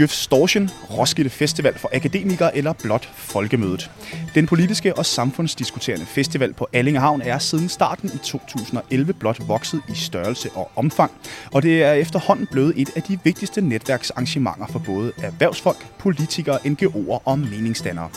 Djøf 0.00 0.12
Storchen, 0.12 0.70
Roskilde 0.90 1.30
Festival 1.30 1.78
for 1.78 1.90
Akademikere 1.92 2.56
eller 2.56 2.72
blot 2.72 3.08
Folkemødet. 3.14 3.90
Den 4.34 4.46
politiske 4.46 4.98
og 4.98 5.06
samfundsdiskuterende 5.06 6.06
festival 6.06 6.52
på 6.52 6.68
Allingehavn 6.72 7.22
er 7.22 7.38
siden 7.38 7.68
starten 7.68 8.10
i 8.14 8.18
2011 8.18 9.12
blot 9.12 9.48
vokset 9.48 9.82
i 9.88 9.94
størrelse 9.94 10.50
og 10.54 10.70
omfang, 10.76 11.12
og 11.52 11.62
det 11.62 11.82
er 11.82 11.92
efterhånden 11.92 12.46
blevet 12.50 12.74
et 12.76 12.90
af 12.96 13.02
de 13.02 13.18
vigtigste 13.24 13.60
netværksarrangementer 13.60 14.66
for 14.66 14.78
både 14.78 15.12
erhvervsfolk, 15.22 15.86
politikere, 15.98 16.58
NGO'er 16.58 17.22
og 17.24 17.38
meningsdannere. 17.38 18.08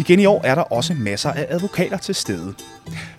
Igen 0.00 0.20
i 0.20 0.26
år 0.26 0.40
er 0.44 0.54
der 0.54 0.62
også 0.62 0.94
masser 0.94 1.30
af 1.30 1.46
advokater 1.48 1.96
til 1.96 2.14
stede. 2.14 2.54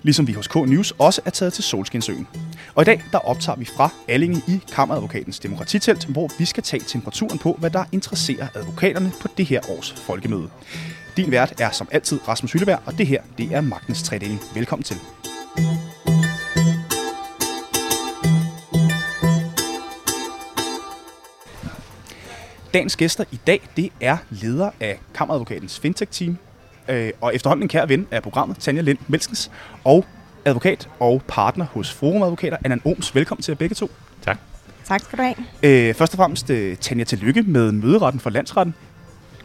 Ligesom 0.01 0.27
vi 0.27 0.33
hos 0.33 0.47
K 0.47 0.55
News 0.55 0.93
også 0.99 1.21
er 1.25 1.29
taget 1.29 1.53
til 1.53 1.63
Solskinsøen. 1.63 2.27
Og 2.75 2.81
i 2.81 2.85
dag 2.85 3.03
der 3.11 3.17
optager 3.17 3.55
vi 3.55 3.65
fra 3.65 3.89
Allinge 4.07 4.41
i 4.47 4.59
Kammeradvokatens 4.73 5.39
demokratitelt, 5.39 6.05
hvor 6.05 6.29
vi 6.37 6.45
skal 6.45 6.63
tage 6.63 6.83
temperaturen 6.87 7.39
på, 7.39 7.55
hvad 7.59 7.69
der 7.69 7.83
interesserer 7.91 8.47
advokaterne 8.55 9.11
på 9.21 9.27
det 9.37 9.45
her 9.45 9.61
års 9.69 9.91
folkemøde. 9.91 10.49
Din 11.17 11.31
vært 11.31 11.61
er 11.61 11.71
som 11.71 11.87
altid 11.91 12.27
Rasmus 12.27 12.51
Hylleberg, 12.51 12.79
og 12.85 12.97
det 12.97 13.07
her 13.07 13.21
det 13.37 13.53
er 13.53 13.61
Magtens 13.61 14.03
Tredeling. 14.03 14.39
Velkommen 14.55 14.83
til. 14.83 14.97
Dagens 22.73 22.95
gæster 22.95 23.23
i 23.31 23.39
dag, 23.47 23.61
det 23.77 23.91
er 24.01 24.17
leder 24.29 24.69
af 24.79 24.99
Kammeradvokatens 25.13 25.79
Fintech-team, 25.79 26.37
øh, 26.89 27.11
og 27.21 27.35
efterhånden 27.35 27.63
en 27.63 27.69
kær 27.69 27.85
ven 27.85 28.07
af 28.11 28.23
programmet, 28.23 28.57
Tanja 28.57 28.81
Lind 28.81 28.97
Melskens, 29.07 29.51
og 29.83 30.05
advokat 30.45 30.89
og 30.99 31.21
partner 31.27 31.65
hos 31.73 31.91
Forum 31.93 32.23
Advokater, 32.23 32.57
Anna 32.63 32.77
Oms. 32.85 33.15
Velkommen 33.15 33.43
til 33.43 33.51
jer 33.51 33.55
begge 33.55 33.75
to. 33.75 33.91
Tak. 34.25 34.37
Tak 34.85 35.01
skal 35.01 35.17
du 35.17 35.23
have. 35.23 35.35
Øh, 35.89 35.95
først 35.95 36.13
og 36.13 36.17
fremmest, 36.17 36.49
øh, 36.49 36.77
Tanja, 36.77 37.03
tillykke 37.03 37.41
med 37.41 37.71
møderetten 37.71 38.19
for 38.19 38.29
landsretten. 38.29 38.75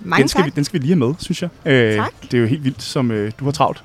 Mange 0.00 0.22
den, 0.22 0.28
skal 0.28 0.38
tak. 0.38 0.46
Vi, 0.46 0.52
den 0.56 0.64
skal 0.64 0.80
vi 0.80 0.86
lige 0.86 0.96
have 0.96 1.06
med, 1.08 1.14
synes 1.18 1.42
jeg. 1.42 1.50
Øh, 1.66 1.96
Tak. 1.96 2.12
Det 2.22 2.34
er 2.34 2.38
jo 2.38 2.46
helt 2.46 2.64
vildt, 2.64 2.82
som 2.82 3.10
øh, 3.10 3.32
du 3.38 3.44
har 3.44 3.52
travlt. 3.52 3.84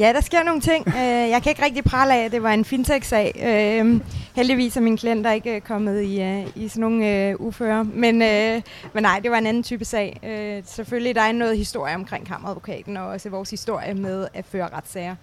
Ja, 0.00 0.12
der 0.12 0.20
sker 0.20 0.42
nogle 0.42 0.60
ting. 0.60 0.88
Øh, 0.88 0.94
jeg 1.30 1.42
kan 1.42 1.50
ikke 1.50 1.64
rigtig 1.64 1.84
prale 1.84 2.14
af, 2.14 2.24
at 2.24 2.32
det 2.32 2.42
var 2.42 2.50
en 2.50 2.64
fintech-sag. 2.64 3.32
Øh, 3.44 4.00
heldigvis 4.34 4.76
er 4.76 4.80
mine 4.80 4.98
klienter 4.98 5.32
ikke 5.32 5.54
øh, 5.54 5.60
kommet 5.60 6.02
i, 6.02 6.22
øh, 6.22 6.46
i 6.56 6.68
sådan 6.68 6.80
nogle 6.80 7.28
øh, 7.28 7.34
ufører. 7.38 7.82
Men, 7.82 8.22
øh, 8.22 8.62
men 8.92 9.02
nej, 9.02 9.20
det 9.22 9.30
var 9.30 9.38
en 9.38 9.46
anden 9.46 9.62
type 9.62 9.84
sag. 9.84 10.20
Øh, 10.24 10.62
selvfølgelig, 10.66 11.14
der 11.14 11.20
er 11.20 11.32
noget 11.32 11.58
historie 11.58 11.94
omkring 11.94 12.26
kammeradvokaten, 12.26 12.96
og 12.96 13.06
også 13.06 13.30
vores 13.30 13.50
historie 13.50 13.94
med 13.94 14.28
at 14.34 14.44
føre 14.44 14.68
retssager. 14.68 15.16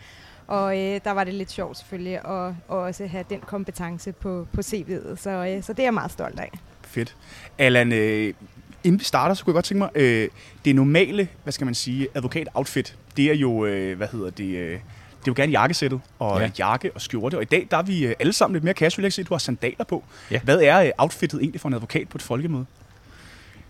Og 0.47 0.78
øh, 0.80 1.00
der 1.03 1.12
var 1.12 1.23
det 1.23 1.34
lidt 1.34 1.52
sjovt 1.52 1.78
selvfølgelig 1.78 2.16
at, 2.16 2.47
at 2.47 2.53
også 2.67 3.08
have 3.08 3.25
den 3.30 3.39
kompetence 3.39 4.12
på, 4.12 4.47
på 4.53 4.62
CV'et. 4.62 5.16
Så, 5.16 5.30
øh, 5.30 5.64
så 5.64 5.73
det 5.73 5.80
er 5.80 5.84
jeg 5.84 5.94
meget 5.94 6.12
stolt 6.12 6.39
af. 6.39 6.52
Fedt. 6.81 7.16
Allan, 7.58 7.91
øh, 7.94 8.34
inden 8.83 9.00
vi 9.00 9.03
starter, 9.03 9.36
så 9.36 9.44
kunne 9.44 9.52
jeg 9.52 9.56
godt 9.56 9.66
tænke 9.66 9.80
mig, 9.80 9.89
øh, 9.95 10.30
det 10.66 10.75
normale, 10.75 11.28
hvad 11.44 11.53
skal 11.53 11.66
man 11.66 11.75
sige, 11.75 12.08
advokat-outfit, 12.16 12.95
det 13.17 13.25
er 13.25 13.34
jo, 13.36 13.66
øh, 13.66 13.97
hvad 13.97 14.08
hedder 14.11 14.30
det, 14.30 14.45
øh, 14.58 14.72
det 14.72 14.78
er 14.78 14.80
jo 15.28 15.34
gerne 15.36 15.52
jakkesættet, 15.52 16.02
og 16.19 16.38
Ja. 16.39 16.44
ja. 16.45 16.52
jakke 16.58 16.92
og 16.95 17.02
skjorte, 17.02 17.36
og 17.36 17.42
i 17.42 17.45
dag, 17.45 17.67
der 17.72 17.78
er 17.78 17.81
vi 17.81 18.06
øh, 18.06 18.16
alle 18.19 18.34
sammen 18.34 18.53
lidt 18.53 18.64
mere 18.64 18.73
casual, 18.73 19.03
jeg 19.03 19.11
kan 19.11 19.11
se, 19.11 19.23
du 19.23 19.34
har 19.34 19.39
sandaler 19.39 19.84
på. 19.86 20.03
Ja. 20.31 20.39
Hvad 20.39 20.61
er 20.61 20.80
øh, 20.81 20.89
outfittet 20.97 21.39
egentlig 21.42 21.61
for 21.61 21.67
en 21.67 21.73
advokat 21.73 22.09
på 22.09 22.17
et 22.17 22.22
folkemøde? 22.22 22.66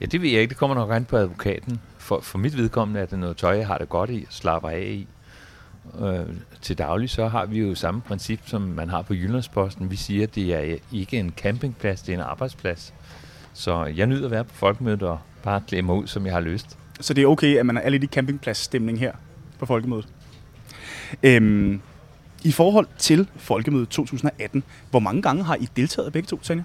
Ja, 0.01 0.05
det 0.05 0.21
ved 0.21 0.29
jeg 0.29 0.41
ikke. 0.41 0.49
Det 0.49 0.57
kommer 0.57 0.75
nok 0.75 0.91
an 0.91 1.05
på 1.05 1.17
advokaten. 1.17 1.79
For, 1.97 2.19
for 2.21 2.37
mit 2.37 2.57
vedkommende 2.57 2.99
er 3.01 3.05
det 3.05 3.19
noget 3.19 3.37
tøj, 3.37 3.57
jeg 3.57 3.67
har 3.67 3.77
det 3.77 3.89
godt 3.89 4.09
i 4.09 4.25
og 4.27 4.33
slapper 4.33 4.69
af 4.69 4.81
i. 4.81 5.07
Øh, 5.99 6.19
til 6.61 6.77
daglig 6.77 7.09
så 7.09 7.27
har 7.27 7.45
vi 7.45 7.59
jo 7.59 7.75
samme 7.75 8.01
princip, 8.01 8.39
som 8.45 8.61
man 8.61 8.89
har 8.89 9.01
på 9.01 9.13
Jyllandsposten. 9.13 9.91
Vi 9.91 9.95
siger, 9.95 10.23
at 10.23 10.35
det 10.35 10.53
er 10.53 10.77
ikke 10.93 11.17
en 11.19 11.33
campingplads, 11.37 12.01
det 12.01 12.09
er 12.13 12.17
en 12.17 12.23
arbejdsplads. 12.23 12.93
Så 13.57 13.85
jeg 13.85 14.07
nyder 14.07 14.25
at 14.25 14.31
være 14.31 14.43
på 14.43 14.55
folkemødet 14.55 15.03
og 15.03 15.19
bare 15.43 15.61
klæde 15.67 15.81
mig 15.81 15.95
ud, 15.95 16.07
som 16.07 16.25
jeg 16.25 16.33
har 16.33 16.39
lyst. 16.39 16.77
Så 16.99 17.13
det 17.13 17.23
er 17.23 17.27
okay, 17.27 17.57
at 17.57 17.65
man 17.65 17.77
er 17.77 17.89
lidt 17.89 18.03
i 18.03 18.07
campingpladsstemning 18.07 18.99
her 18.99 19.11
på 19.59 19.65
folkemødet. 19.65 20.07
Øhm, 21.23 21.81
I 22.43 22.51
forhold 22.51 22.87
til 22.97 23.27
folkemødet 23.35 23.89
2018, 23.89 24.63
hvor 24.89 24.99
mange 24.99 25.21
gange 25.21 25.43
har 25.43 25.55
I 25.55 25.69
deltaget 25.75 26.13
begge 26.13 26.27
to, 26.27 26.39
Tanja? 26.39 26.63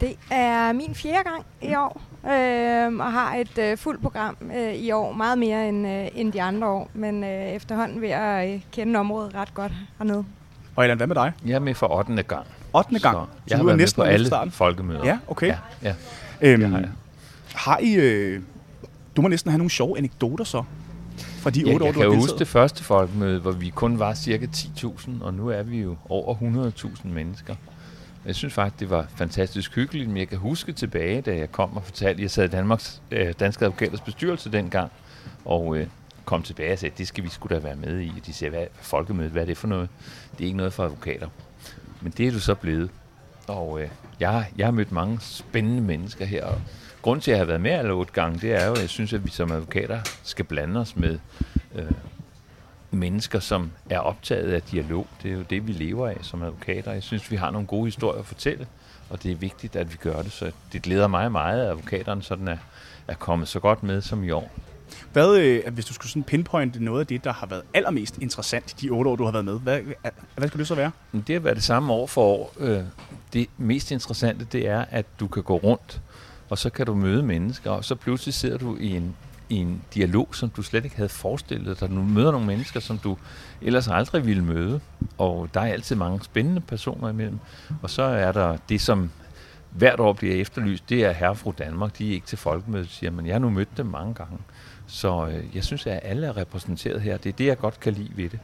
Det 0.00 0.16
er 0.30 0.72
min 0.72 0.94
fjerde 0.94 1.28
gang 1.30 1.44
i 1.62 1.74
år, 1.74 2.02
øh, 2.24 2.96
og 2.96 3.12
har 3.12 3.34
et 3.34 3.58
øh, 3.58 3.78
fuldt 3.78 4.02
program 4.02 4.36
øh, 4.56 4.74
i 4.74 4.90
år, 4.90 5.12
meget 5.12 5.38
mere 5.38 5.68
end, 5.68 5.88
øh, 5.88 6.08
end 6.14 6.32
de 6.32 6.42
andre 6.42 6.66
år, 6.66 6.90
men 6.94 7.24
øh, 7.24 7.30
efterhånden 7.30 8.00
ved 8.00 8.08
at 8.08 8.54
øh, 8.54 8.60
kende 8.72 9.00
området 9.00 9.34
ret 9.34 9.54
godt 9.54 9.72
hernede. 9.98 10.24
Og 10.76 10.84
Allan, 10.84 10.96
hvad 10.96 11.06
med 11.06 11.14
dig? 11.14 11.32
Jeg 11.46 11.54
er 11.54 11.58
med 11.58 11.74
for 11.74 11.98
8. 11.98 12.22
gang. 12.22 12.46
8. 12.74 12.98
gang. 12.98 13.16
Så 13.16 13.26
jeg 13.48 13.58
har 13.58 13.64
været 13.64 13.78
næsten 13.78 13.96
på 14.00 14.02
med 14.02 14.08
fra 14.08 14.14
alle 14.14 14.26
starten. 14.26 14.50
folkemøder. 14.52 15.04
Ja, 15.04 15.18
okay. 15.28 15.46
Ja, 15.48 15.56
ja. 15.82 15.94
Øhm, 16.40 16.60
det 16.60 16.70
har 16.70 16.78
jeg. 16.78 16.88
Har 17.54 17.78
I... 17.78 17.94
Øh, 17.94 18.42
du 19.16 19.22
må 19.22 19.28
næsten 19.28 19.50
have 19.50 19.58
nogle 19.58 19.70
sjove 19.70 19.98
anekdoter 19.98 20.44
så, 20.44 20.62
fra 21.18 21.50
de 21.50 21.60
Ja, 21.60 21.72
otte 21.72 21.84
år, 21.84 21.86
jeg 21.86 21.94
du 21.94 22.00
kan 22.00 22.08
har 22.08 22.14
jo 22.14 22.14
huske 22.14 22.20
deltaget. 22.20 22.38
det 22.38 22.48
første 22.48 22.84
folkemøde, 22.84 23.40
hvor 23.40 23.52
vi 23.52 23.68
kun 23.70 23.98
var 23.98 24.14
cirka 24.14 24.46
10.000, 24.46 25.10
og 25.20 25.34
nu 25.34 25.48
er 25.48 25.62
vi 25.62 25.80
jo 25.80 25.96
over 26.08 26.34
100.000 27.04 27.08
mennesker. 27.08 27.54
Jeg 28.26 28.34
synes 28.34 28.54
faktisk, 28.54 28.80
det 28.80 28.90
var 28.90 29.06
fantastisk 29.16 29.74
hyggeligt, 29.74 30.08
men 30.08 30.16
jeg 30.16 30.28
kan 30.28 30.38
huske 30.38 30.72
tilbage, 30.72 31.20
da 31.20 31.36
jeg 31.36 31.52
kom 31.52 31.76
og 31.76 31.82
fortalte, 31.84 32.18
at 32.18 32.22
jeg 32.22 32.30
sad 32.30 32.44
i 32.44 32.48
Danmarks 32.48 33.02
øh, 33.10 33.34
Danske 33.40 33.64
Advokaters 33.64 34.00
bestyrelse 34.00 34.52
dengang, 34.52 34.90
og 35.44 35.76
øh, 35.76 35.86
kom 36.24 36.42
tilbage 36.42 36.72
og 36.72 36.78
sagde, 36.78 36.94
det 36.98 37.08
skal 37.08 37.24
vi 37.24 37.28
skulle 37.28 37.56
da 37.56 37.60
være 37.62 37.76
med 37.76 38.00
i. 38.00 38.12
Og 38.20 38.26
de 38.26 38.32
sagde, 38.32 38.50
hvad 38.50 38.66
folkemødet, 38.80 39.32
hvad 39.32 39.42
er 39.42 39.46
det 39.46 39.56
for 39.56 39.66
noget? 39.68 39.88
Det 40.32 40.40
er 40.40 40.44
ikke 40.46 40.56
noget 40.56 40.72
for 40.72 40.84
advokater. 40.84 41.28
Men 42.04 42.12
det 42.16 42.26
er 42.28 42.32
du 42.32 42.40
så 42.40 42.54
blevet. 42.54 42.90
Og 43.48 43.82
øh, 43.82 43.88
jeg, 44.20 44.46
jeg 44.56 44.66
har 44.66 44.72
mødt 44.72 44.92
mange 44.92 45.18
spændende 45.20 45.82
mennesker 45.82 46.24
her, 46.24 46.44
og 46.44 46.60
grunden 47.02 47.22
til, 47.22 47.30
at 47.30 47.34
jeg 47.34 47.40
har 47.40 47.46
været 47.46 47.60
med 47.60 47.70
alle 47.70 47.92
otte 47.92 48.12
gange, 48.12 48.38
det 48.38 48.52
er 48.52 48.66
jo, 48.66 48.72
at 48.72 48.80
jeg 48.80 48.88
synes, 48.88 49.12
at 49.12 49.24
vi 49.24 49.30
som 49.30 49.52
advokater 49.52 50.00
skal 50.22 50.44
blande 50.44 50.80
os 50.80 50.96
med 50.96 51.18
øh, 51.74 51.90
mennesker, 52.90 53.40
som 53.40 53.70
er 53.90 53.98
optaget 53.98 54.52
af 54.52 54.62
dialog. 54.62 55.06
Det 55.22 55.30
er 55.30 55.34
jo 55.34 55.42
det, 55.42 55.66
vi 55.66 55.72
lever 55.72 56.08
af 56.08 56.18
som 56.22 56.42
advokater. 56.42 56.92
Jeg 56.92 57.02
synes, 57.02 57.30
vi 57.30 57.36
har 57.36 57.50
nogle 57.50 57.66
gode 57.66 57.84
historier 57.84 58.20
at 58.20 58.26
fortælle, 58.26 58.66
og 59.10 59.22
det 59.22 59.32
er 59.32 59.36
vigtigt, 59.36 59.76
at 59.76 59.92
vi 59.92 59.96
gør 59.96 60.22
det. 60.22 60.32
Så 60.32 60.52
det 60.72 60.82
glæder 60.82 61.06
mig 61.06 61.32
meget, 61.32 61.62
at 61.62 61.70
advokaterne 61.70 62.22
sådan 62.22 62.48
er, 62.48 62.58
er 63.08 63.14
kommet 63.14 63.48
så 63.48 63.60
godt 63.60 63.82
med 63.82 64.00
som 64.00 64.24
i 64.24 64.30
år. 64.30 64.50
Hvad, 65.12 65.36
øh, 65.36 65.74
hvis 65.74 65.84
du 65.84 65.94
skulle 65.94 66.10
sådan 66.10 66.22
pinpointe 66.22 66.84
noget 66.84 67.00
af 67.00 67.06
det, 67.06 67.24
der 67.24 67.32
har 67.32 67.46
været 67.46 67.62
allermest 67.74 68.18
interessant 68.18 68.72
i 68.72 68.86
de 68.86 68.90
otte 68.90 69.10
år, 69.10 69.16
du 69.16 69.24
har 69.24 69.32
været 69.32 69.44
med, 69.44 69.60
hvad, 69.60 69.80
hvad 70.36 70.48
skulle 70.48 70.60
det 70.60 70.68
så 70.68 70.74
være? 70.74 70.90
Det 71.12 71.32
har 71.34 71.40
været 71.40 71.56
det 71.56 71.64
samme 71.64 71.92
år 71.92 72.06
for 72.06 72.22
år. 72.22 72.54
Øh, 72.58 72.80
det 73.32 73.48
mest 73.58 73.90
interessante, 73.90 74.46
det 74.52 74.68
er, 74.68 74.84
at 74.90 75.06
du 75.20 75.26
kan 75.26 75.42
gå 75.42 75.56
rundt, 75.56 76.00
og 76.50 76.58
så 76.58 76.70
kan 76.70 76.86
du 76.86 76.94
møde 76.94 77.22
mennesker, 77.22 77.70
og 77.70 77.84
så 77.84 77.94
pludselig 77.94 78.34
sidder 78.34 78.58
du 78.58 78.76
i 78.76 78.90
en, 78.90 79.16
i 79.48 79.56
en 79.56 79.82
dialog, 79.94 80.28
som 80.32 80.50
du 80.50 80.62
slet 80.62 80.84
ikke 80.84 80.96
havde 80.96 81.08
forestillet 81.08 81.80
dig. 81.80 81.88
Du 81.88 81.94
møder 81.94 82.30
nogle 82.30 82.46
mennesker, 82.46 82.80
som 82.80 82.98
du 82.98 83.16
ellers 83.62 83.88
aldrig 83.88 84.26
ville 84.26 84.44
møde, 84.44 84.80
og 85.18 85.48
der 85.54 85.60
er 85.60 85.72
altid 85.72 85.96
mange 85.96 86.24
spændende 86.24 86.60
personer 86.60 87.08
imellem. 87.08 87.38
Og 87.82 87.90
så 87.90 88.02
er 88.02 88.32
der 88.32 88.56
det, 88.68 88.80
som 88.80 89.10
hvert 89.70 90.00
år 90.00 90.12
bliver 90.12 90.34
efterlyst, 90.34 90.88
det 90.88 91.04
er 91.04 91.12
herre 91.12 91.30
og 91.30 91.38
fru 91.38 91.52
Danmark. 91.58 91.98
De 91.98 92.08
er 92.08 92.12
ikke 92.12 92.26
til 92.26 92.38
folkemødet, 92.38 92.90
siger 92.90 93.10
man. 93.10 93.26
Jeg 93.26 93.34
har 93.34 93.38
nu 93.38 93.50
mødt 93.50 93.76
dem 93.76 93.86
mange 93.86 94.14
gange. 94.14 94.38
Så 94.86 95.26
øh, 95.26 95.56
jeg 95.56 95.64
synes, 95.64 95.86
at 95.86 96.00
alle 96.02 96.26
er 96.26 96.36
repræsenteret 96.36 97.00
her. 97.00 97.16
Det 97.16 97.28
er 97.28 97.36
det, 97.36 97.46
jeg 97.46 97.58
godt 97.58 97.80
kan 97.80 97.92
lide 97.92 98.16
ved 98.16 98.30
det. 98.30 98.38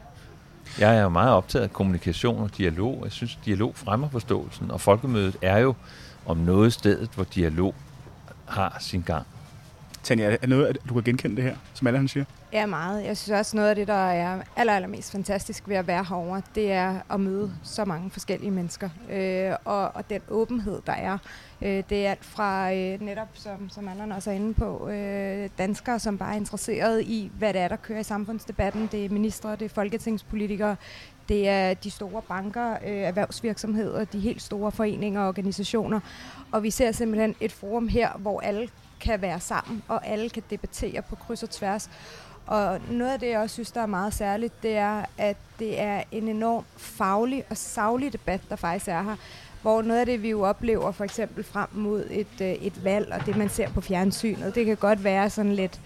Jeg 0.79 0.97
er 0.97 1.03
jo 1.03 1.09
meget 1.09 1.31
optaget 1.31 1.63
af 1.63 1.73
kommunikation 1.73 2.43
og 2.43 2.51
dialog. 2.57 3.01
Jeg 3.05 3.13
synes, 3.13 3.39
dialog 3.45 3.73
fremmer 3.77 4.09
forståelsen, 4.09 4.71
og 4.71 4.81
folkemødet 4.81 5.37
er 5.43 5.59
jo 5.59 5.75
om 6.27 6.37
noget 6.37 6.73
stedet, 6.73 7.11
hvor 7.15 7.25
dialog 7.25 7.75
har 8.47 8.77
sin 8.81 9.03
gang. 9.03 9.27
Tanja, 10.03 10.37
er 10.43 10.47
noget, 10.47 10.67
at 10.67 10.79
du 10.89 10.95
kan 10.95 11.03
genkende 11.03 11.37
det 11.37 11.45
her, 11.45 11.57
som 11.75 11.87
alle 11.87 11.99
han 11.99 12.09
siger? 12.09 12.25
Ja, 12.53 12.67
meget. 12.67 13.05
Jeg 13.05 13.17
synes 13.17 13.39
også, 13.39 13.57
noget 13.57 13.69
af 13.69 13.75
det, 13.75 13.89
der 13.89 14.11
er 14.11 14.43
aller, 14.57 14.73
allermest 14.73 15.13
fantastisk 15.13 15.69
ved 15.69 15.77
at 15.77 15.87
være 15.87 16.05
herovre, 16.05 16.43
det 16.55 16.73
er 16.73 17.01
at 17.11 17.21
møde 17.21 17.53
så 17.63 17.85
mange 17.85 18.11
forskellige 18.11 18.51
mennesker. 18.51 18.89
Øh, 19.11 19.53
og, 19.65 19.97
og 19.97 20.11
den 20.11 20.21
åbenhed, 20.29 20.83
der 20.87 20.93
er. 20.93 21.19
Øh, 21.63 21.83
det 21.91 22.07
er 22.07 22.11
alt 22.11 22.25
fra 22.25 22.75
øh, 22.75 23.01
netop, 23.01 23.29
som, 23.35 23.69
som 23.69 23.89
Allan 23.89 24.13
også 24.13 24.31
er 24.31 24.35
inde 24.35 24.55
på, 24.55 24.89
øh, 24.89 25.49
danskere, 25.59 25.99
som 25.99 26.19
bare 26.19 26.33
er 26.33 26.37
interesseret 26.37 27.03
i, 27.03 27.31
hvad 27.39 27.53
det 27.53 27.61
er, 27.61 27.69
der 27.69 27.77
kører 27.77 28.01
i 28.01 28.05
samfundsdebatten. 28.05 28.89
Det 28.93 29.05
er 29.05 29.09
ministre, 29.09 29.57
det 29.57 29.63
er 29.63 29.69
folketingspolitikere, 29.69 30.77
det 31.29 31.49
er 31.49 31.75
de 31.75 31.91
store 31.91 32.23
banker, 32.23 32.73
øh, 32.73 32.79
erhvervsvirksomheder, 32.93 34.05
de 34.05 34.21
helt 34.21 34.43
store 34.43 34.73
foreninger 34.73 35.21
og 35.21 35.29
organisationer. 35.29 36.01
Og 36.53 36.63
vi 36.63 36.71
ser 36.71 36.93
simpelthen 36.93 37.35
et 37.41 37.53
forum 37.53 37.89
her, 37.89 38.11
hvor 38.19 38.41
alle 38.41 38.69
kan 39.01 39.23
være 39.23 39.41
sammen, 39.41 39.83
og 39.89 40.07
alle 40.07 40.31
kan 40.31 40.43
debattere 40.51 41.03
på 41.03 41.17
kryds 41.17 41.43
og 41.43 41.51
tværs. 41.51 41.91
Og 42.47 42.81
noget 42.91 43.13
af 43.13 43.21
det, 43.21 43.29
jeg 43.29 43.39
også 43.39 43.55
synes, 43.55 43.71
der 43.71 43.81
er 43.81 43.87
meget 43.87 44.15
særligt, 44.15 44.63
det 44.63 44.77
er, 44.77 45.05
at 45.19 45.37
det 45.59 45.81
er 45.81 46.03
en 46.13 46.29
enorm 46.29 46.65
faglig 46.77 47.45
og 47.51 47.57
saglig 47.57 48.13
debat, 48.13 48.41
der 48.49 48.57
faktisk 48.57 48.89
er 48.89 49.03
her. 49.03 49.17
Hvor 49.63 49.83
noget 49.83 50.01
af 50.01 50.07
det, 50.07 50.23
vi 50.23 50.31
jo 50.31 50.43
oplever 50.43 50.93
for 50.93 51.05
eksempel 51.05 51.45
frem 51.45 51.69
mod 51.73 52.07
et, 52.11 52.41
øh, 52.41 52.49
et 52.49 52.85
valg, 52.85 53.13
og 53.13 53.27
det 53.27 53.37
man 53.37 53.49
ser 53.49 53.69
på 53.71 53.81
fjernsynet, 53.81 54.55
det 54.55 54.67
kan 54.67 54.77
godt 54.77 55.05
være 55.05 55.31
sådan 55.31 55.53
lidt, 55.53 55.81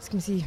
skal 0.00 0.14
man 0.14 0.20
sige, 0.20 0.46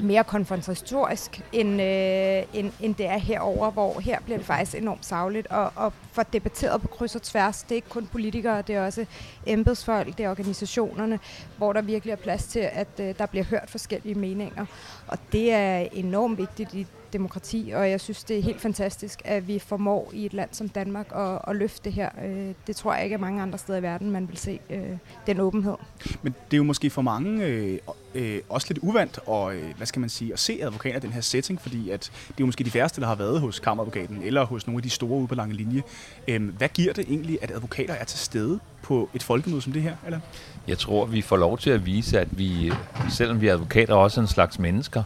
mere 0.00 0.24
konfrontatorisk, 0.24 1.40
end, 1.52 1.82
øh, 1.82 2.58
end, 2.60 2.72
end 2.80 2.94
det 2.94 3.06
er 3.06 3.18
herover, 3.18 3.70
hvor 3.70 4.00
her 4.00 4.20
bliver 4.20 4.38
det 4.38 4.46
faktisk 4.46 4.76
enormt 4.76 5.06
savligt 5.06 5.46
og, 5.46 5.72
og 5.76 5.92
for 6.12 6.22
debatteret 6.22 6.82
på 6.82 6.88
kryds 6.88 7.14
og 7.14 7.22
tværs. 7.22 7.62
Det 7.62 7.70
er 7.70 7.74
ikke 7.76 7.88
kun 7.88 8.06
politikere, 8.06 8.62
det 8.62 8.74
er 8.74 8.86
også 8.86 9.06
embedsfolk, 9.46 10.18
det 10.18 10.24
er 10.24 10.30
organisationerne, 10.30 11.18
hvor 11.56 11.72
der 11.72 11.82
virkelig 11.82 12.12
er 12.12 12.16
plads 12.16 12.44
til, 12.44 12.68
at 12.72 12.88
øh, 13.00 13.14
der 13.18 13.26
bliver 13.26 13.44
hørt 13.44 13.70
forskellige 13.70 14.14
meninger. 14.14 14.66
Og 15.06 15.18
det 15.32 15.52
er 15.52 15.78
enormt 15.92 16.38
vigtigt 16.38 16.74
i 16.74 16.86
demokrati, 17.12 17.72
og 17.74 17.90
jeg 17.90 18.00
synes, 18.00 18.24
det 18.24 18.38
er 18.38 18.42
helt 18.42 18.60
fantastisk, 18.60 19.22
at 19.24 19.48
vi 19.48 19.58
formår 19.58 20.10
i 20.12 20.26
et 20.26 20.32
land 20.32 20.48
som 20.52 20.68
Danmark 20.68 21.06
at, 21.14 21.38
at 21.48 21.56
løfte 21.56 21.84
det 21.84 21.92
her. 21.92 22.10
Øh, 22.24 22.54
det 22.66 22.76
tror 22.76 22.94
jeg 22.94 23.04
ikke 23.04 23.14
er 23.14 23.18
mange 23.18 23.42
andre 23.42 23.58
steder 23.58 23.78
i 23.78 23.82
verden, 23.82 24.10
man 24.10 24.28
vil 24.28 24.36
se 24.36 24.60
øh, 24.70 24.82
den 25.26 25.40
åbenhed. 25.40 25.74
Men 26.22 26.34
det 26.50 26.56
er 26.56 26.58
jo 26.58 26.64
måske 26.64 26.90
for 26.90 27.02
mange 27.02 27.44
øh, 27.44 27.78
øh, 28.14 28.40
også 28.48 28.66
lidt 28.70 28.78
uvandt 28.82 29.18
og 29.26 29.54
øh, 29.54 29.76
hvad 29.76 29.86
skal 29.86 30.00
man 30.00 30.08
sige, 30.08 30.32
at 30.32 30.38
se 30.38 30.58
advokater 30.62 30.96
i 30.96 31.00
den 31.00 31.12
her 31.12 31.20
setting, 31.20 31.60
fordi 31.60 31.90
at 31.90 32.00
det 32.28 32.30
er 32.30 32.34
jo 32.40 32.46
måske 32.46 32.64
de 32.64 32.70
færreste, 32.70 33.00
der 33.00 33.06
har 33.06 33.14
været 33.14 33.40
hos 33.40 33.58
kammeradvokaten 33.58 34.22
eller 34.22 34.44
hos 34.44 34.66
nogle 34.66 34.78
af 34.78 34.82
de 34.82 34.90
store 34.90 35.18
ude 35.18 35.26
på 35.26 35.34
lange 35.34 35.54
linje. 35.54 35.82
Øh, 36.28 36.48
hvad 36.48 36.68
giver 36.68 36.92
det 36.92 37.04
egentlig, 37.08 37.38
at 37.42 37.50
advokater 37.50 37.94
er 37.94 38.04
til 38.04 38.18
stede 38.18 38.60
på 38.82 39.10
et 39.14 39.22
folkemøde 39.22 39.62
som 39.62 39.72
det 39.72 39.82
her? 39.82 39.96
Eller? 40.04 40.20
Jeg 40.68 40.78
tror, 40.78 41.06
vi 41.06 41.22
får 41.22 41.36
lov 41.36 41.58
til 41.58 41.70
at 41.70 41.86
vise, 41.86 42.20
at 42.20 42.38
vi, 42.38 42.72
selvom 43.10 43.40
vi 43.40 43.48
er 43.48 43.52
advokater, 43.52 43.94
også 43.94 44.20
er 44.20 44.22
en 44.22 44.28
slags 44.28 44.58
mennesker, 44.58 45.02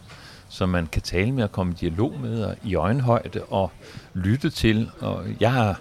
som 0.50 0.68
man 0.68 0.86
kan 0.86 1.02
tale 1.02 1.32
med 1.32 1.44
og 1.44 1.52
komme 1.52 1.72
i 1.72 1.76
dialog 1.80 2.20
med 2.20 2.44
og 2.44 2.56
i 2.64 2.74
øjenhøjde 2.74 3.42
og 3.42 3.70
lytte 4.14 4.50
til. 4.50 4.90
Og 5.00 5.24
jeg 5.40 5.52
har, 5.52 5.80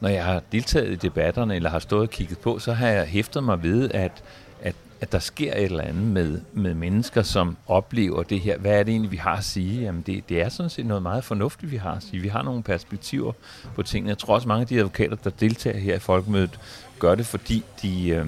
når 0.00 0.08
jeg 0.08 0.24
har 0.24 0.42
deltaget 0.52 0.92
i 0.92 0.94
debatterne 0.96 1.56
eller 1.56 1.70
har 1.70 1.78
stået 1.78 2.02
og 2.02 2.10
kigget 2.10 2.38
på, 2.38 2.58
så 2.58 2.72
har 2.72 2.88
jeg 2.88 3.06
hæftet 3.06 3.44
mig 3.44 3.62
ved, 3.62 3.90
at, 3.90 4.22
at, 4.62 4.74
at 5.00 5.12
der 5.12 5.18
sker 5.18 5.52
et 5.52 5.64
eller 5.64 5.84
andet 5.84 6.06
med, 6.06 6.40
med 6.52 6.74
mennesker, 6.74 7.22
som 7.22 7.56
oplever 7.66 8.22
det 8.22 8.40
her. 8.40 8.58
Hvad 8.58 8.72
er 8.72 8.82
det 8.82 8.92
egentlig, 8.92 9.12
vi 9.12 9.16
har 9.16 9.36
at 9.36 9.44
sige? 9.44 9.80
Jamen 9.82 10.02
det, 10.02 10.28
det 10.28 10.42
er 10.42 10.48
sådan 10.48 10.70
set 10.70 10.86
noget 10.86 11.02
meget 11.02 11.24
fornuftigt, 11.24 11.72
vi 11.72 11.76
har 11.76 11.92
at 11.92 12.02
sige. 12.02 12.22
Vi 12.22 12.28
har 12.28 12.42
nogle 12.42 12.62
perspektiver 12.62 13.32
på 13.74 13.82
tingene. 13.82 14.08
Jeg 14.08 14.18
tror 14.18 14.34
også, 14.34 14.48
mange 14.48 14.60
af 14.60 14.66
de 14.66 14.78
advokater, 14.78 15.16
der 15.16 15.30
deltager 15.30 15.78
her 15.78 15.94
i 15.94 15.98
folkemødet, 15.98 16.60
gør 16.98 17.14
det, 17.14 17.26
fordi 17.26 17.64
de, 17.82 18.08
øh, 18.08 18.26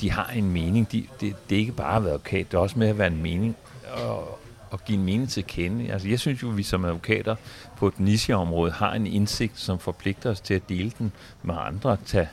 de 0.00 0.10
har 0.10 0.30
en 0.34 0.50
mening. 0.50 0.92
De, 0.92 1.06
det, 1.20 1.34
det 1.50 1.56
er 1.56 1.60
ikke 1.60 1.72
bare 1.72 1.96
at 1.96 2.04
være 2.04 2.12
advokat, 2.12 2.52
det 2.52 2.56
er 2.56 2.62
også 2.62 2.78
med 2.78 2.88
at 2.88 2.98
være 2.98 3.06
en 3.06 3.22
mening. 3.22 3.56
Og, 3.94 4.38
at 4.72 4.84
give 4.84 4.98
en 4.98 5.04
mening 5.04 5.28
til 5.28 5.44
kende. 5.44 5.92
Altså, 5.92 6.08
jeg 6.08 6.20
synes 6.20 6.42
jo, 6.42 6.50
at 6.50 6.56
vi 6.56 6.62
som 6.62 6.84
advokater 6.84 7.36
på 7.76 7.88
et 7.88 8.00
nicheområde 8.00 8.72
har 8.72 8.94
en 8.94 9.06
indsigt, 9.06 9.58
som 9.58 9.78
forpligter 9.78 10.30
os 10.30 10.40
til 10.40 10.54
at 10.54 10.68
dele 10.68 10.92
den 10.98 11.12
med 11.42 11.54
andre, 11.58 11.96
tage, 12.04 12.28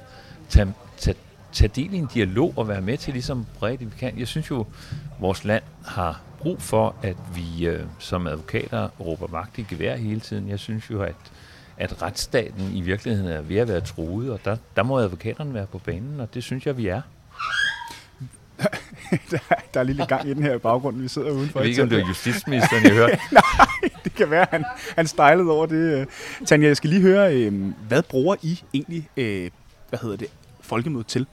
tage, 0.50 0.74
tage, 0.98 1.18
tage 1.52 1.72
del 1.76 1.94
i 1.94 1.98
en 1.98 2.10
dialog 2.14 2.54
og 2.56 2.68
være 2.68 2.82
med 2.82 2.98
til 2.98 3.14
ligesom 3.14 3.46
bredt 3.60 3.82
vi 3.82 3.98
kan. 4.00 4.20
Jeg 4.20 4.28
synes 4.28 4.50
jo, 4.50 4.60
at 4.60 4.68
vores 5.20 5.44
land 5.44 5.64
har 5.86 6.22
brug 6.40 6.62
for, 6.62 6.96
at 7.02 7.18
vi 7.36 7.68
øh, 7.68 7.86
som 8.00 8.28
advokater 8.28 8.90
råber 9.00 9.28
magt 9.28 9.58
i 9.58 9.66
gevær 9.70 9.96
hele 9.96 10.20
tiden. 10.20 10.50
Jeg 10.50 10.60
synes 10.60 10.90
jo, 10.90 11.02
at 11.02 11.16
at 11.80 12.02
retsstaten 12.02 12.72
i 12.74 12.82
virkeligheden 12.82 13.32
er 13.32 13.42
ved 13.42 13.58
at 13.58 13.68
være 13.68 13.82
truet, 13.82 14.32
og 14.32 14.40
der, 14.46 14.58
der 14.76 14.84
må 14.84 15.00
advokaterne 15.00 15.54
være 15.54 15.66
på 15.66 15.78
banen, 15.78 16.20
og 16.20 16.34
det 16.34 16.44
synes 16.44 16.66
jeg, 16.66 16.78
vi 16.78 16.88
er. 16.88 17.02
der, 19.32 19.38
der 19.74 19.80
er 19.80 19.84
lige 19.84 19.98
lidt 19.98 20.08
gang 20.08 20.30
i 20.30 20.34
den 20.34 20.44
her 20.44 20.56
i 20.56 20.58
baggrunden. 20.58 21.04
Vi 21.04 21.08
sidder 21.08 21.32
udenfor. 21.32 21.60
Jeg 21.60 21.64
ved 21.64 21.70
ikke, 21.70 21.84
om 21.84 21.90
det 21.90 22.00
er 22.00 22.08
justitsministeren, 22.08 22.84
jeg 22.84 22.94
hører. 22.94 23.08
Nej, 23.32 23.92
det 24.04 24.16
kan 24.16 24.30
være, 24.30 24.48
han, 24.52 24.66
han 24.96 25.08
stejlede 25.08 25.52
over 25.52 25.66
det. 25.66 26.08
Tanja, 26.46 26.68
jeg 26.68 26.78
skal 26.78 26.90
lige 26.90 27.02
høre, 27.02 27.36
øh, 27.36 27.64
hvad 27.88 28.04
bruger 28.04 28.36
I 28.42 28.64
egentlig, 28.74 29.10
øh, 29.18 29.50
hvad 29.90 30.00
hedder 30.00 30.18
det, 30.18 30.28
folkemødet 30.62 31.08
til? 31.08 31.28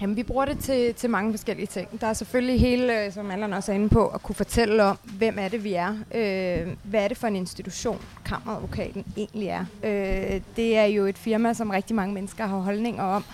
Jamen, 0.00 0.16
vi 0.16 0.22
bruger 0.22 0.44
det 0.44 0.58
til, 0.58 0.94
til 0.94 1.10
mange 1.10 1.32
forskellige 1.32 1.66
ting. 1.66 2.00
Der 2.00 2.06
er 2.06 2.12
selvfølgelig 2.12 2.60
hele, 2.60 3.04
øh, 3.04 3.12
som 3.12 3.30
Allan 3.30 3.52
også 3.52 3.72
er 3.72 3.76
inde 3.76 3.88
på, 3.88 4.06
at 4.06 4.22
kunne 4.22 4.34
fortælle 4.34 4.84
om, 4.84 4.98
hvem 5.18 5.38
er 5.38 5.48
det, 5.48 5.64
vi 5.64 5.74
er. 5.74 5.96
Øh, 6.14 6.76
hvad 6.82 7.04
er 7.04 7.08
det 7.08 7.16
for 7.16 7.26
en 7.26 7.36
institution, 7.36 8.00
kammeradvokaten 8.24 9.04
egentlig 9.16 9.48
er. 9.48 9.64
Øh, 9.82 10.40
det 10.56 10.76
er 10.76 10.84
jo 10.84 11.06
et 11.06 11.18
firma, 11.18 11.54
som 11.54 11.70
rigtig 11.70 11.96
mange 11.96 12.14
mennesker 12.14 12.46
har 12.46 12.56
holdninger 12.56 13.02
om. 13.02 13.24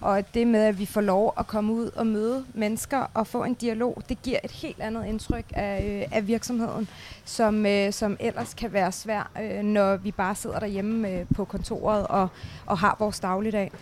Og 0.00 0.34
det 0.34 0.46
med, 0.46 0.64
at 0.64 0.78
vi 0.78 0.86
får 0.86 1.00
lov 1.00 1.34
at 1.38 1.46
komme 1.46 1.72
ud 1.72 1.90
og 1.96 2.06
møde 2.06 2.44
mennesker 2.54 3.06
og 3.14 3.26
få 3.26 3.44
en 3.44 3.54
dialog, 3.54 4.02
det 4.08 4.22
giver 4.22 4.38
et 4.44 4.50
helt 4.50 4.80
andet 4.80 5.06
indtryk 5.06 5.44
af, 5.54 6.00
øh, 6.00 6.16
af 6.18 6.26
virksomheden, 6.26 6.88
som, 7.24 7.66
øh, 7.66 7.92
som 7.92 8.16
ellers 8.20 8.54
kan 8.54 8.72
være 8.72 8.92
svær, 8.92 9.30
øh, 9.42 9.62
når 9.62 9.96
vi 9.96 10.10
bare 10.10 10.34
sidder 10.34 10.58
derhjemme 10.58 11.10
øh, 11.10 11.26
på 11.34 11.44
kontoret 11.44 12.06
og, 12.06 12.28
og 12.66 12.78
har 12.78 12.96
vores 12.98 13.20
dagligdag. 13.20 13.72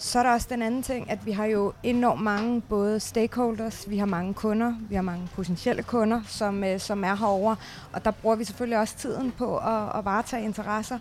Så 0.00 0.18
er 0.18 0.22
der 0.22 0.30
også 0.32 0.46
den 0.50 0.62
anden 0.62 0.82
ting, 0.82 1.10
at 1.10 1.26
vi 1.26 1.32
har 1.32 1.44
jo 1.44 1.72
enormt 1.82 2.22
mange 2.22 2.60
både 2.60 3.00
stakeholders, 3.00 3.90
vi 3.90 3.98
har 3.98 4.06
mange 4.06 4.34
kunder, 4.34 4.74
vi 4.88 4.94
har 4.94 5.02
mange 5.02 5.28
potentielle 5.34 5.82
kunder, 5.82 6.20
som, 6.26 6.64
øh, 6.64 6.80
som 6.80 7.04
er 7.04 7.14
herover, 7.14 7.54
og 7.92 8.04
der 8.04 8.10
bruger 8.10 8.36
vi 8.36 8.44
selvfølgelig 8.44 8.78
også 8.78 8.96
tiden 8.96 9.32
på 9.38 9.56
at, 9.56 9.98
at 9.98 10.04
varetage 10.04 10.44
interesser, 10.44 10.98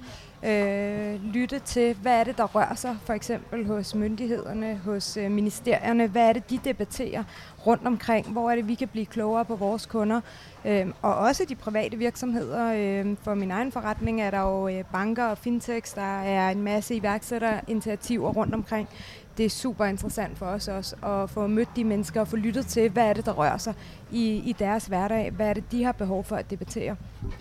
øh, 0.47 1.23
lytte 1.33 1.59
til, 1.59 1.95
hvad 2.01 2.19
er 2.19 2.23
det, 2.23 2.37
der 2.37 2.43
rører 2.43 2.75
sig, 2.75 2.97
for 3.05 3.13
eksempel 3.13 3.65
hos 3.65 3.95
myndighederne, 3.95 4.81
hos 4.85 5.17
øh, 5.17 5.31
ministerierne, 5.31 6.07
hvad 6.07 6.29
er 6.29 6.33
det, 6.33 6.49
de 6.49 6.59
debatterer 6.63 7.23
rundt 7.67 7.87
omkring, 7.87 8.31
hvor 8.31 8.51
er 8.51 8.55
det, 8.55 8.67
vi 8.67 8.75
kan 8.75 8.87
blive 8.87 9.05
klogere 9.05 9.45
på 9.45 9.55
vores 9.55 9.85
kunder, 9.85 10.21
øh, 10.65 10.85
og 11.01 11.15
også 11.15 11.45
de 11.49 11.55
private 11.55 11.97
virksomheder. 11.97 12.73
Øh, 12.75 13.15
for 13.21 13.33
min 13.33 13.51
egen 13.51 13.71
forretning 13.71 14.21
er 14.21 14.31
der 14.31 14.41
jo 14.41 14.67
øh, 14.67 14.83
banker 14.91 15.25
og 15.25 15.37
fintechs, 15.37 15.93
der 15.93 16.21
er 16.21 16.49
en 16.49 16.63
masse 16.63 16.95
iværksætterinitiativer 16.95 18.29
rundt 18.29 18.53
omkring. 18.53 18.89
Det 19.37 19.45
er 19.45 19.49
super 19.49 19.85
interessant 19.85 20.37
for 20.37 20.45
os 20.45 20.67
også 20.67 20.95
at 21.05 21.29
få 21.29 21.47
mødt 21.47 21.69
de 21.75 21.83
mennesker 21.83 22.21
og 22.21 22.27
få 22.27 22.35
lyttet 22.35 22.65
til, 22.65 22.89
hvad 22.89 23.03
er 23.03 23.13
det, 23.13 23.25
der 23.25 23.31
rører 23.31 23.57
sig 23.57 23.73
i, 24.11 24.25
i 24.35 24.55
deres 24.59 24.85
hverdag, 24.85 25.31
hvad 25.31 25.47
er 25.49 25.53
det, 25.53 25.71
de 25.71 25.83
har 25.83 25.91
behov 25.91 26.23
for 26.23 26.35
at 26.35 26.49
debattere, 26.49 26.95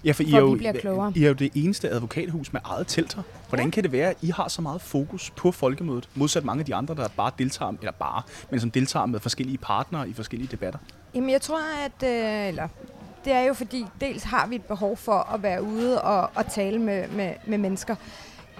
ja, 0.04 0.10
for, 0.10 0.14
for 0.14 0.22
I 0.22 0.32
er 0.32 0.37
at 0.37 0.40
jo, 0.40 0.46
vi 0.46 0.56
bliver 0.56 0.72
klogere. 0.72 1.12
I 1.16 1.25
er 1.25 1.28
jo 1.28 1.34
det 1.34 1.50
eneste 1.54 1.88
advokathus 1.88 2.52
med 2.52 2.60
eget 2.64 2.87
telter. 2.87 3.22
Hvordan 3.48 3.66
Ja. 3.66 3.70
kan 3.70 3.82
det 3.82 3.93
være, 3.93 4.10
at 4.10 4.16
I 4.22 4.31
har 4.31 4.48
så 4.48 4.62
meget 4.62 4.81
fokus 4.81 5.31
på 5.37 5.52
folkemødet, 5.52 6.08
modsat 6.14 6.44
mange 6.44 6.60
af 6.60 6.64
de 6.66 6.75
andre, 6.75 6.94
der 6.94 7.08
bare 7.16 7.31
deltager, 7.38 7.72
eller 7.81 7.93
bare, 7.93 8.22
men 8.50 8.60
som 8.60 8.70
deltager 8.70 9.06
med 9.06 9.20
forskellige 9.20 9.58
partnere 9.58 10.08
i 10.08 10.12
forskellige 10.12 10.49
debatter? 10.50 10.78
Jamen, 11.14 11.31
jeg 11.31 11.40
tror, 11.40 11.58
at... 11.84 12.08
Øh, 12.08 12.49
eller, 12.49 12.69
det 13.25 13.32
er 13.34 13.40
jo 13.40 13.54
fordi, 13.54 13.87
dels 14.00 14.22
har 14.22 14.46
vi 14.46 14.54
et 14.54 14.62
behov 14.64 14.96
for 14.96 15.32
at 15.34 15.42
være 15.42 15.62
ude 15.62 16.02
og, 16.02 16.31
og 16.34 16.46
tale 16.52 16.78
med, 16.78 17.08
med, 17.08 17.32
med 17.46 17.58
mennesker. 17.58 17.96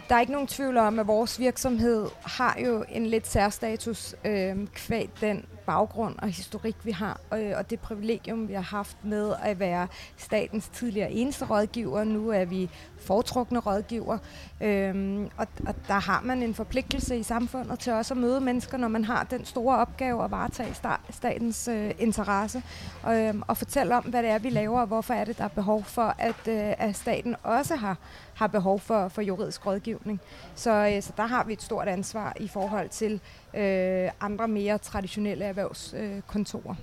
Der 0.09 0.15
er 0.15 0.21
ikke 0.21 0.33
nogen 0.33 0.49
tvivl 0.49 0.77
om, 0.77 0.99
at 0.99 1.07
vores 1.07 1.41
virksomhed 1.41 2.07
har 2.23 2.59
jo 2.65 2.85
en 2.89 3.07
lidt 3.07 3.27
særstatus 3.29 4.15
øh, 4.25 4.67
kvæg 4.75 5.11
den 5.21 5.45
baggrund 5.67 6.15
og 6.19 6.29
historik, 6.29 6.77
vi 6.85 6.91
har, 6.91 7.21
øh, 7.35 7.53
og 7.57 7.71
det 7.71 7.81
privilegium, 7.81 8.49
vi 8.49 8.53
har 8.53 8.61
haft 8.61 8.97
med 9.03 9.35
at 9.43 9.59
være 9.59 9.89
statens 10.17 10.69
tidligere 10.69 11.13
eneste 11.13 11.45
rådgiver. 11.45 12.05
Nu 12.05 12.29
er 12.29 12.45
vi 12.45 12.71
foretrukne 13.01 13.59
rådgiver, 13.59 14.19
øhm, 14.61 15.25
og, 15.37 15.47
og 15.67 15.75
der 15.89 16.01
har 16.01 16.21
man 16.25 16.43
en 16.43 16.55
forpligtelse 16.55 17.17
i 17.17 17.23
samfundet 17.23 17.79
til 17.79 17.93
også 17.93 18.15
at 18.15 18.19
møde 18.19 18.41
mennesker, 18.41 18.79
når 18.79 18.89
man 18.89 19.05
har 19.05 19.25
den 19.25 19.45
store 19.45 19.77
opgave 19.77 20.25
at 20.25 20.31
varetage 20.31 20.75
statens 21.11 21.69
øh, 21.69 21.91
interesse, 21.99 22.63
og, 23.03 23.21
øhm, 23.21 23.43
og 23.49 23.57
fortælle 23.57 23.97
om, 23.97 24.05
hvad 24.05 24.23
det 24.23 24.31
er, 24.31 24.39
vi 24.39 24.51
laver, 24.51 24.81
og 24.81 24.87
hvorfor 24.87 25.15
er 25.15 25.25
det, 25.25 25.39
der 25.39 25.45
er 25.45 25.49
behov 25.49 25.85
for, 25.85 26.15
at, 26.19 26.49
øh, 26.49 26.75
at 26.79 26.97
staten 26.97 27.37
også 27.43 27.77
har, 27.77 27.97
har 28.35 28.47
behov 28.47 28.81
for, 28.81 29.09
for 29.09 29.23
juridisk 29.23 29.67
rådgivning. 29.67 30.21
Så, 30.55 30.71
øh, 30.71 31.03
så 31.03 31.13
der 31.17 31.27
har 31.27 31.45
vi 31.45 31.53
et 31.53 31.63
stort 31.63 31.89
ansvar 31.89 32.33
i 32.41 32.49
forhold 32.49 32.89
til 32.89 33.21
øh, 33.57 34.11
andre 34.21 34.49
mere 34.49 34.79
traditionelle 34.79 35.45
erhvervskontorer. 35.45 36.75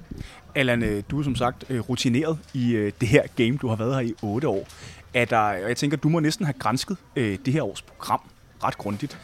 Allan, 0.56 0.84
øh, 0.84 1.04
du 1.10 1.20
er 1.20 1.24
som 1.24 1.36
sagt 1.36 1.66
øh, 1.70 1.80
rutineret 1.80 2.40
i 2.54 2.72
øh, 2.72 2.92
det 3.02 3.08
her 3.08 3.24
game. 3.36 3.58
Du 3.58 3.68
har 3.68 3.76
været 3.76 3.96
her 3.96 4.02
i 4.02 4.14
otte 4.22 4.48
år. 4.48 4.68
Er 5.14 5.26
der, 5.26 5.38
og 5.38 5.68
jeg 5.68 5.78
tænker, 5.78 5.98
du 5.98 6.10
må 6.10 6.20
næsten 6.20 6.46
have 6.46 6.54
grænsket 6.60 6.98
øh, 7.16 7.38
det 7.46 7.54
her 7.54 7.64
års 7.64 7.82
program 7.82 8.22
ret 8.64 8.78
grundigt. 8.78 9.20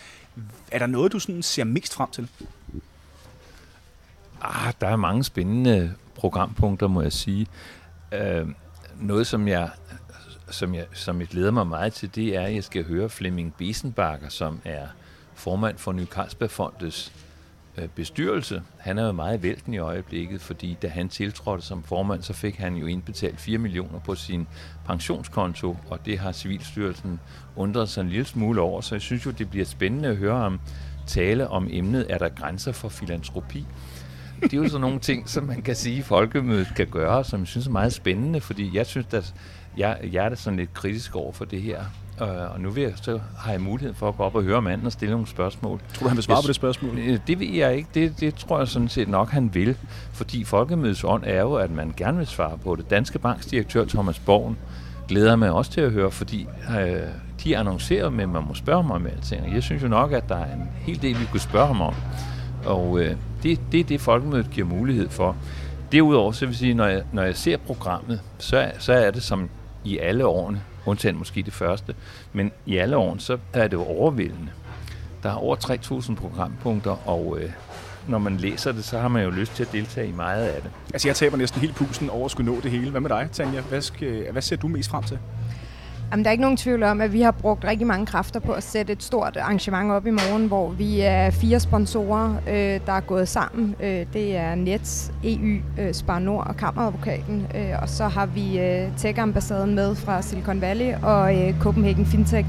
Er 0.72 0.80
der 0.80 0.88
noget, 0.88 1.12
du 1.12 1.20
sådan 1.20 1.42
ser 1.42 1.64
mest 1.64 1.94
frem 1.94 2.10
til? 2.12 2.30
Ah, 4.42 4.74
der 4.82 4.88
er 4.88 4.96
mange 4.96 5.24
spændende 5.24 5.94
programpunkter, 6.16 6.88
må 6.88 7.02
jeg 7.02 7.14
sige. 7.14 7.48
Øh, 8.12 8.48
noget, 9.02 9.28
som 9.28 9.48
jeg, 9.48 9.70
som, 10.50 10.76
jeg, 10.76 10.86
som 10.94 11.20
jeg 11.20 11.28
glæder 11.28 11.52
mig 11.52 11.68
meget 11.68 11.94
til, 11.94 12.16
det 12.16 12.36
er, 12.36 12.42
at 12.42 12.56
jeg 12.56 12.64
skal 12.64 12.86
høre 12.86 13.10
Flemming 13.10 13.56
Besenbakker, 13.58 14.30
som 14.30 14.60
er 14.66 14.88
formand 15.34 15.78
for 15.78 15.92
Ny 15.92 16.06
Carlsbergfondets 16.06 17.14
øh, 17.16 17.29
Øh, 17.80 17.88
bestyrelse. 17.88 18.62
Han 18.78 18.98
er 18.98 19.06
jo 19.06 19.12
meget 19.12 19.44
vælten 19.44 19.74
i 19.74 19.78
øjeblikket, 19.78 20.42
fordi 20.42 20.78
da 20.82 20.88
han 20.88 21.10
tiltrådte 21.10 21.66
som 21.66 21.84
formand, 21.84 22.22
så 22.22 22.34
fik 22.34 22.56
han 22.56 22.76
jo 22.76 22.86
indbetalt 22.86 23.40
4 23.40 23.58
millioner 23.58 24.00
på 24.00 24.16
sin 24.16 24.48
pensionskonto, 24.86 25.78
og 25.90 26.06
det 26.06 26.20
har 26.20 26.32
Civilstyrelsen 26.32 27.20
undret 27.56 27.90
sig 27.90 28.02
en 28.02 28.10
lille 28.10 28.26
smule 28.26 28.62
over, 28.62 28.82
så 28.82 28.96
jeg 28.96 29.02
synes 29.02 29.26
jo, 29.26 29.32
det 29.32 29.50
bliver 29.50 29.66
spændende 29.66 30.10
at 30.10 30.18
høre 30.18 30.38
ham 30.38 30.60
tale 31.08 31.48
om 31.48 31.68
emnet, 31.72 32.06
er 32.10 32.18
der 32.18 32.30
grænser 32.30 32.72
for 32.72 32.90
filantropi? 32.90 33.66
det 34.42 34.54
er 34.54 34.58
jo 34.58 34.68
sådan 34.68 34.82
nogle 34.82 35.00
ting, 35.00 35.30
som 35.30 35.44
man 35.44 35.62
kan 35.62 35.76
sige, 35.76 36.04
folkemødet 36.04 36.68
kan 36.76 36.88
gøre, 36.88 37.24
som 37.24 37.40
jeg 37.40 37.48
synes 37.48 37.68
er 37.68 37.72
meget 37.72 37.94
spændende, 37.94 38.42
fordi 38.42 38.78
jeg 38.78 38.86
synes, 38.86 39.08
at 39.14 39.34
jeg, 39.78 40.00
jeg 40.12 40.26
er 40.26 40.30
da 40.30 40.36
sådan 40.36 40.60
lidt 40.60 40.74
kritisk 40.74 41.16
over 41.16 41.32
for 41.32 41.46
det 41.46 41.62
her. 41.62 41.84
Uh, 42.22 42.54
og 42.54 42.62
nu 42.62 42.70
vil 42.70 42.84
jeg, 42.84 42.94
så 43.02 43.20
har 43.38 43.52
jeg 43.52 43.62
mulighed 43.62 43.94
for 43.94 44.08
at 44.08 44.18
gå 44.18 44.24
op 44.24 44.36
og 44.36 44.44
høre 44.44 44.62
manden 44.62 44.86
og 44.86 44.92
stille 44.92 45.12
nogle 45.12 45.28
spørgsmål. 45.28 45.80
Tror 45.94 46.04
du, 46.04 46.08
han 46.08 46.16
vil 46.16 46.24
svare 46.24 46.38
jeg, 46.38 46.44
på 46.44 46.48
det 46.48 46.56
spørgsmål? 46.56 46.98
Øh, 46.98 47.20
det 47.28 47.40
ved 47.40 47.48
jeg 47.48 47.76
ikke. 47.76 47.90
Det, 47.94 48.20
det 48.20 48.36
tror 48.36 48.60
jeg 48.60 48.68
sådan 48.68 48.90
set 48.90 49.08
nok, 49.08 49.30
han 49.30 49.54
vil. 49.54 49.78
Fordi 50.14 50.44
folkemødets 50.44 51.04
ånd 51.04 51.24
er 51.26 51.42
jo, 51.42 51.54
at 51.54 51.72
man 51.72 51.94
gerne 51.98 52.18
vil 52.18 52.28
svare 52.28 52.58
på 52.58 52.76
det. 52.76 52.90
Danske 52.90 53.20
Banks 53.20 53.46
direktør 53.46 53.86
Thomas 53.86 54.20
Borgen 54.20 54.58
glæder 55.08 55.36
mig 55.36 55.52
også 55.52 55.72
til 55.72 55.82
at 55.82 55.92
høre, 55.92 56.12
fordi 56.12 56.48
øh, 56.80 57.02
de 57.44 57.58
annoncerer 57.58 58.10
med, 58.10 58.24
at 58.24 58.30
man 58.30 58.44
må 58.48 58.54
spørge 58.54 58.82
ham 58.82 58.92
om 58.92 59.08
alting. 59.08 59.54
Jeg 59.54 59.64
synes 59.64 59.84
jo 59.84 59.88
nok, 59.88 60.12
at 60.12 60.30
der 60.30 60.38
er 60.38 60.54
en 60.54 60.70
hel 60.76 61.02
del, 61.02 61.20
vi 61.20 61.26
kunne 61.32 61.40
spørge 61.40 61.68
ham 61.68 61.82
om. 61.82 61.94
Og 62.66 63.00
øh, 63.00 63.16
det, 63.44 63.60
det 63.72 63.80
er 63.80 63.84
det, 63.84 64.02
folkemødet 64.02 64.50
giver 64.52 64.68
mulighed 64.68 65.10
for. 65.10 65.36
Derudover, 65.92 66.32
så 66.32 66.46
vil 66.46 66.52
jeg 66.52 66.58
sige, 66.58 66.74
når 66.74 66.86
jeg, 66.86 67.04
når 67.14 67.24
jeg 67.24 67.36
ser 67.36 67.58
programmet, 67.58 68.22
så, 68.38 68.72
så 68.80 68.94
er 68.94 69.12
det 69.12 69.24
som 69.24 69.50
i 69.84 69.98
alle 69.98 70.26
årene, 70.26 70.62
undtagen 70.86 71.18
måske 71.18 71.44
det 71.44 71.54
første, 71.54 71.96
men 72.34 72.52
i 72.66 72.78
alle 72.78 72.98
årene, 72.98 73.20
så 73.22 73.38
er 73.54 73.68
det 73.68 73.74
jo 73.74 73.84
overvældende. 73.84 74.52
Der 75.24 75.30
er 75.30 75.34
over 75.34 75.56
3.000 75.56 76.16
programpunkter, 76.16 77.08
og 77.08 77.38
øh, 77.42 77.52
når 78.08 78.18
man 78.18 78.38
læser 78.38 78.72
det, 78.72 78.86
så 78.86 79.00
har 79.00 79.08
man 79.08 79.24
jo 79.24 79.30
lyst 79.30 79.56
til 79.56 79.64
at 79.64 79.72
deltage 79.72 80.08
i 80.08 80.12
meget 80.12 80.46
af 80.46 80.62
det. 80.62 80.72
Altså 80.94 81.08
jeg 81.08 81.16
taber 81.16 81.38
næsten 81.38 81.62
helt 81.62 81.76
pusen 81.76 82.10
over 82.10 82.26
at 82.26 82.32
skulle 82.32 82.52
nå 82.52 82.60
det 82.62 82.72
hele. 82.72 82.92
Hvad 82.92 83.02
med 83.02 83.10
dig, 83.10 83.30
Tanja? 83.32 83.62
Hvad, 83.62 83.82
skal, 83.82 84.08
øh, 84.08 84.32
hvad 84.32 84.42
ser 84.42 84.56
du 84.56 84.68
mest 84.68 84.90
frem 84.90 85.04
til? 85.04 85.20
Jamen, 86.12 86.24
der 86.24 86.30
er 86.30 86.32
ikke 86.32 86.42
nogen 86.42 86.58
tvivl 86.58 86.84
om, 86.84 87.02
at 87.02 87.14
vi 87.14 87.22
har 87.22 87.32
brugt 87.32 87.66
rigtig 87.66 87.88
mange 87.88 88.06
kræfter 88.06 88.40
på 88.40 88.52
at 88.52 88.64
sætte 88.64 88.94
et 88.94 89.04
stort 89.04 89.38
arrangement 89.38 89.92
op 89.92 90.08
i 90.08 90.10
morgen, 90.10 90.48
hvor 90.48 90.70
vi 90.70 91.02
er 91.02 91.30
fire 91.30 91.60
sponsorer, 91.60 92.36
øh, 92.48 92.80
der 92.86 92.94
er 92.94 93.00
gået 93.00 93.28
sammen. 93.28 93.76
Øh, 93.84 94.06
det 94.14 94.38
er 94.38 94.56
Nets, 94.56 95.12
EU, 95.24 95.58
øh, 95.80 95.94
Spar 95.94 96.20
Nord 96.20 96.48
og 96.48 96.58
Kammeradvokaten. 96.58 97.48
Øh, 97.56 97.82
og 97.82 97.90
så 97.90 98.08
har 98.08 98.26
vi 98.26 98.60
øh, 98.60 98.88
Tech-ambassaden 98.98 99.76
med 99.76 99.96
fra 99.96 100.22
Silicon 100.22 100.62
Valley 100.62 100.94
og 101.04 101.36
øh, 101.36 101.60
Copenhagen 101.60 102.06
Fintech 102.06 102.48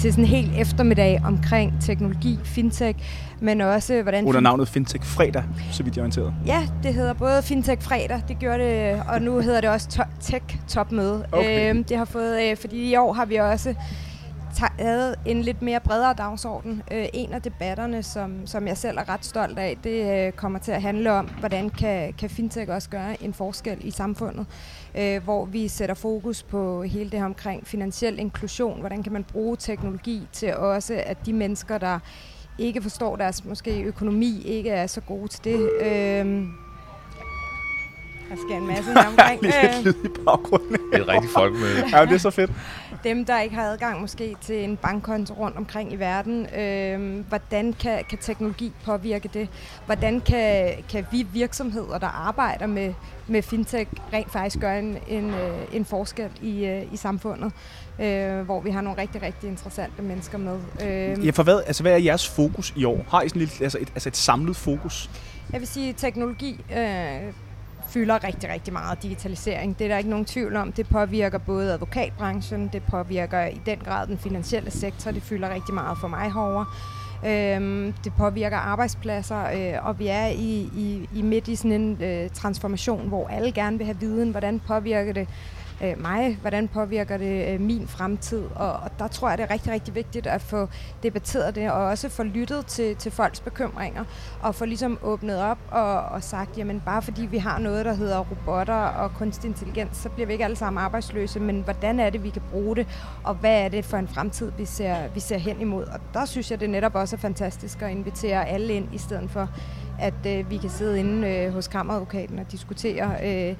til 0.00 0.12
sådan 0.12 0.24
en 0.24 0.30
hel 0.30 0.50
eftermiddag 0.60 1.20
omkring 1.24 1.74
teknologi, 1.80 2.38
fintech, 2.44 2.98
men 3.40 3.60
også 3.60 4.02
hvordan... 4.02 4.24
Under 4.24 4.40
navnet 4.40 4.68
Fintech 4.68 5.04
Fredag, 5.04 5.44
så 5.72 5.82
vidt 5.82 5.96
jeg 5.96 6.02
orienteret. 6.02 6.34
Ja, 6.46 6.68
det 6.82 6.94
hedder 6.94 7.12
både 7.12 7.42
Fintech 7.42 7.82
Fredag, 7.82 8.22
det 8.28 8.38
gjorde 8.38 8.58
det, 8.58 9.02
og 9.08 9.22
nu 9.22 9.40
hedder 9.40 9.60
det 9.60 9.70
også 9.70 9.88
to- 9.90 10.02
Tech 10.20 10.58
Topmøde. 10.68 11.26
Okay. 11.32 11.70
Øhm, 11.70 11.84
det 11.84 11.96
har 11.96 12.04
fået, 12.04 12.50
øh, 12.50 12.56
fordi 12.56 12.90
i 12.90 12.96
år 12.96 13.12
har 13.12 13.24
vi 13.24 13.36
også 13.36 13.74
taget 14.78 15.14
en 15.24 15.42
lidt 15.42 15.62
mere 15.62 15.80
bredere 15.80 16.14
dagsorden. 16.18 16.82
Øh, 16.92 17.06
en 17.12 17.32
af 17.32 17.42
debatterne, 17.42 18.02
som, 18.02 18.46
som 18.46 18.66
jeg 18.66 18.76
selv 18.76 18.98
er 18.98 19.08
ret 19.08 19.24
stolt 19.24 19.58
af, 19.58 19.76
det 19.84 20.26
øh, 20.26 20.32
kommer 20.32 20.58
til 20.58 20.72
at 20.72 20.82
handle 20.82 21.12
om, 21.12 21.28
hvordan 21.38 21.70
kan, 21.70 22.12
kan 22.12 22.30
fintech 22.30 22.70
også 22.70 22.88
gøre 22.90 23.22
en 23.22 23.34
forskel 23.34 23.78
i 23.80 23.90
samfundet, 23.90 24.46
øh, 24.98 25.22
hvor 25.24 25.44
vi 25.44 25.68
sætter 25.68 25.94
fokus 25.94 26.42
på 26.42 26.82
hele 26.82 27.10
det 27.10 27.18
her 27.18 27.26
omkring 27.26 27.66
finansiel 27.66 28.18
inklusion. 28.18 28.80
Hvordan 28.80 29.02
kan 29.02 29.12
man 29.12 29.24
bruge 29.24 29.56
teknologi 29.56 30.28
til 30.32 30.56
også, 30.56 31.02
at 31.06 31.26
de 31.26 31.32
mennesker, 31.32 31.78
der 31.78 31.98
ikke 32.58 32.82
forstår 32.82 33.16
deres 33.16 33.44
måske 33.44 33.82
økonomi, 33.82 34.42
ikke 34.44 34.70
er 34.70 34.86
så 34.86 35.00
gode 35.00 35.28
til 35.28 35.44
det. 35.44 35.70
Øh, 35.82 36.42
der 38.30 38.36
sker 38.36 38.56
en 38.56 38.66
masse 38.74 38.92
her 38.92 39.08
omkring. 39.08 39.42
Lidt 39.42 39.54
Øh, 39.78 39.84
lyd 39.84 40.04
i 40.04 40.08
baggrunden. 40.24 40.72
Det 40.72 40.98
er 40.98 41.02
et 41.02 41.08
rigtigt 41.08 41.32
folkemøde. 41.32 41.84
ja, 41.96 42.04
det 42.04 42.12
er 42.12 42.18
så 42.18 42.30
fedt. 42.30 42.50
dem, 43.04 43.24
der 43.24 43.40
ikke 43.40 43.54
har 43.54 43.62
adgang 43.62 44.00
måske 44.00 44.36
til 44.40 44.64
en 44.64 44.76
bankkonto 44.76 45.34
rundt 45.34 45.56
omkring 45.56 45.92
i 45.92 45.96
verden, 45.96 46.46
øh, 46.58 47.24
hvordan 47.28 47.72
kan, 47.72 48.04
kan 48.08 48.18
teknologi 48.18 48.72
påvirke 48.84 49.30
det? 49.34 49.48
Hvordan 49.86 50.20
kan, 50.20 50.68
kan 50.90 51.06
vi 51.12 51.26
virksomheder, 51.32 51.98
der 51.98 52.28
arbejder 52.28 52.66
med, 52.66 52.94
med 53.26 53.42
fintech, 53.42 53.90
rent 54.12 54.32
faktisk 54.32 54.58
gøre 54.60 54.78
en, 54.78 54.98
en, 55.08 55.30
øh, 55.30 55.58
en 55.72 55.84
forskel 55.84 56.30
i, 56.42 56.64
øh, 56.66 56.92
i 56.92 56.96
samfundet? 56.96 57.52
Øh, 58.00 58.40
hvor 58.40 58.60
vi 58.60 58.70
har 58.70 58.80
nogle 58.80 59.00
rigtig, 59.00 59.22
rigtig 59.22 59.48
interessante 59.48 60.02
mennesker 60.02 60.38
med. 60.38 60.58
Øh, 60.82 61.26
Ja, 61.26 61.30
for 61.30 61.42
hvad, 61.42 61.62
altså, 61.66 61.82
hvad 61.82 61.92
er 61.92 61.96
jeres 61.96 62.28
fokus 62.28 62.72
i 62.76 62.84
år? 62.84 63.04
Har 63.10 63.22
I 63.22 63.28
sådan 63.28 63.40
lidt, 63.40 63.60
altså 63.62 63.78
et, 63.80 63.88
altså 63.94 64.08
et 64.08 64.16
samlet 64.16 64.56
fokus? 64.56 65.10
Jeg 65.52 65.60
vil 65.60 65.68
sige, 65.68 65.88
at 65.88 65.96
teknologi 65.96 66.60
øh, 66.76 67.32
fylder 67.90 68.24
rigtig, 68.24 68.50
rigtig 68.50 68.72
meget 68.72 69.02
digitalisering. 69.02 69.78
Det 69.78 69.84
er 69.84 69.88
der 69.88 69.98
ikke 69.98 70.10
nogen 70.10 70.24
tvivl 70.24 70.56
om. 70.56 70.72
Det 70.72 70.88
påvirker 70.88 71.38
både 71.38 71.72
advokatbranchen, 71.72 72.70
det 72.72 72.82
påvirker 72.82 73.46
i 73.46 73.60
den 73.66 73.78
grad 73.78 74.06
den 74.06 74.18
finansielle 74.18 74.70
sektor. 74.70 75.10
Det 75.10 75.22
fylder 75.22 75.54
rigtig 75.54 75.74
meget 75.74 75.98
for 76.00 76.08
mig 76.08 76.32
herovre. 76.32 76.66
Øhm, 77.26 77.94
det 78.04 78.12
påvirker 78.12 78.56
arbejdspladser, 78.56 79.44
øh, 79.44 79.86
og 79.86 79.98
vi 79.98 80.06
er 80.06 80.26
i, 80.26 80.70
i, 80.76 81.08
i 81.14 81.22
midt 81.22 81.48
i 81.48 81.56
sådan 81.56 81.72
en 81.72 82.02
øh, 82.02 82.30
transformation, 82.30 83.08
hvor 83.08 83.28
alle 83.28 83.52
gerne 83.52 83.76
vil 83.78 83.86
have 83.86 84.00
viden. 84.00 84.30
Hvordan 84.30 84.60
påvirker 84.60 85.12
det 85.12 85.28
øh, 85.82 86.02
mig? 86.02 86.38
Hvordan 86.40 86.68
påvirker 86.68 87.16
det 87.16 87.54
øh, 87.54 87.60
min 87.60 87.88
fremtid? 87.88 88.44
Og, 88.54 88.72
og 88.72 88.90
der 88.98 89.08
tror 89.08 89.28
jeg, 89.28 89.38
det 89.38 89.44
er 89.44 89.50
rigtig, 89.50 89.72
rigtig 89.72 89.94
vigtigt 89.94 90.26
at 90.26 90.40
få 90.42 90.68
debatteret 91.02 91.54
det, 91.54 91.70
og 91.70 91.84
også 91.84 92.08
få 92.08 92.22
lyttet 92.22 92.66
til, 92.66 92.96
til 92.96 93.12
folks 93.12 93.40
bekymringer, 93.40 94.04
og 94.42 94.54
få 94.54 94.64
ligesom 94.64 94.98
åbnet 95.02 95.42
op 95.42 95.58
og, 95.70 96.00
og 96.00 96.22
sagt, 96.22 96.58
jamen 96.58 96.82
bare 96.84 97.02
fordi 97.02 97.26
vi 97.26 97.38
har 97.38 97.58
noget, 97.58 97.84
der 97.84 97.94
hedder 97.94 98.18
robotter 98.18 98.74
og 98.74 99.14
kunstig 99.14 99.48
intelligens, 99.48 99.96
så 99.96 100.08
bliver 100.08 100.26
vi 100.26 100.32
ikke 100.32 100.44
alle 100.44 100.56
sammen 100.56 100.82
arbejdsløse, 100.82 101.40
men 101.40 101.60
hvordan 101.60 102.00
er 102.00 102.10
det, 102.10 102.24
vi 102.24 102.30
kan 102.30 102.42
bruge 102.50 102.76
det, 102.76 102.86
og 103.24 103.34
hvad 103.34 103.64
er 103.64 103.68
det 103.68 103.84
for 103.84 103.96
en 103.96 104.08
fremtid, 104.08 104.52
vi 104.58 104.64
ser, 104.64 104.96
vi 105.14 105.20
ser 105.20 105.38
hen 105.38 105.60
imod? 105.60 105.84
Og 105.84 106.00
der 106.14 106.24
synes 106.24 106.50
jeg, 106.50 106.60
det 106.60 106.70
netop 106.70 106.94
også 106.94 107.16
er 107.16 107.20
fantastisk 107.20 107.82
at 107.82 107.90
invitere 107.90 108.48
alle 108.48 108.72
ind, 108.72 108.94
i 108.94 108.98
stedet 108.98 109.30
for, 109.30 109.48
at 110.00 110.26
øh, 110.26 110.50
vi 110.50 110.56
kan 110.56 110.70
sidde 110.70 110.98
inde 111.00 111.28
øh, 111.28 111.52
hos 111.52 111.68
kammeradvokaten 111.68 112.38
og 112.38 112.52
diskutere 112.52 113.10
øh, 113.50 113.56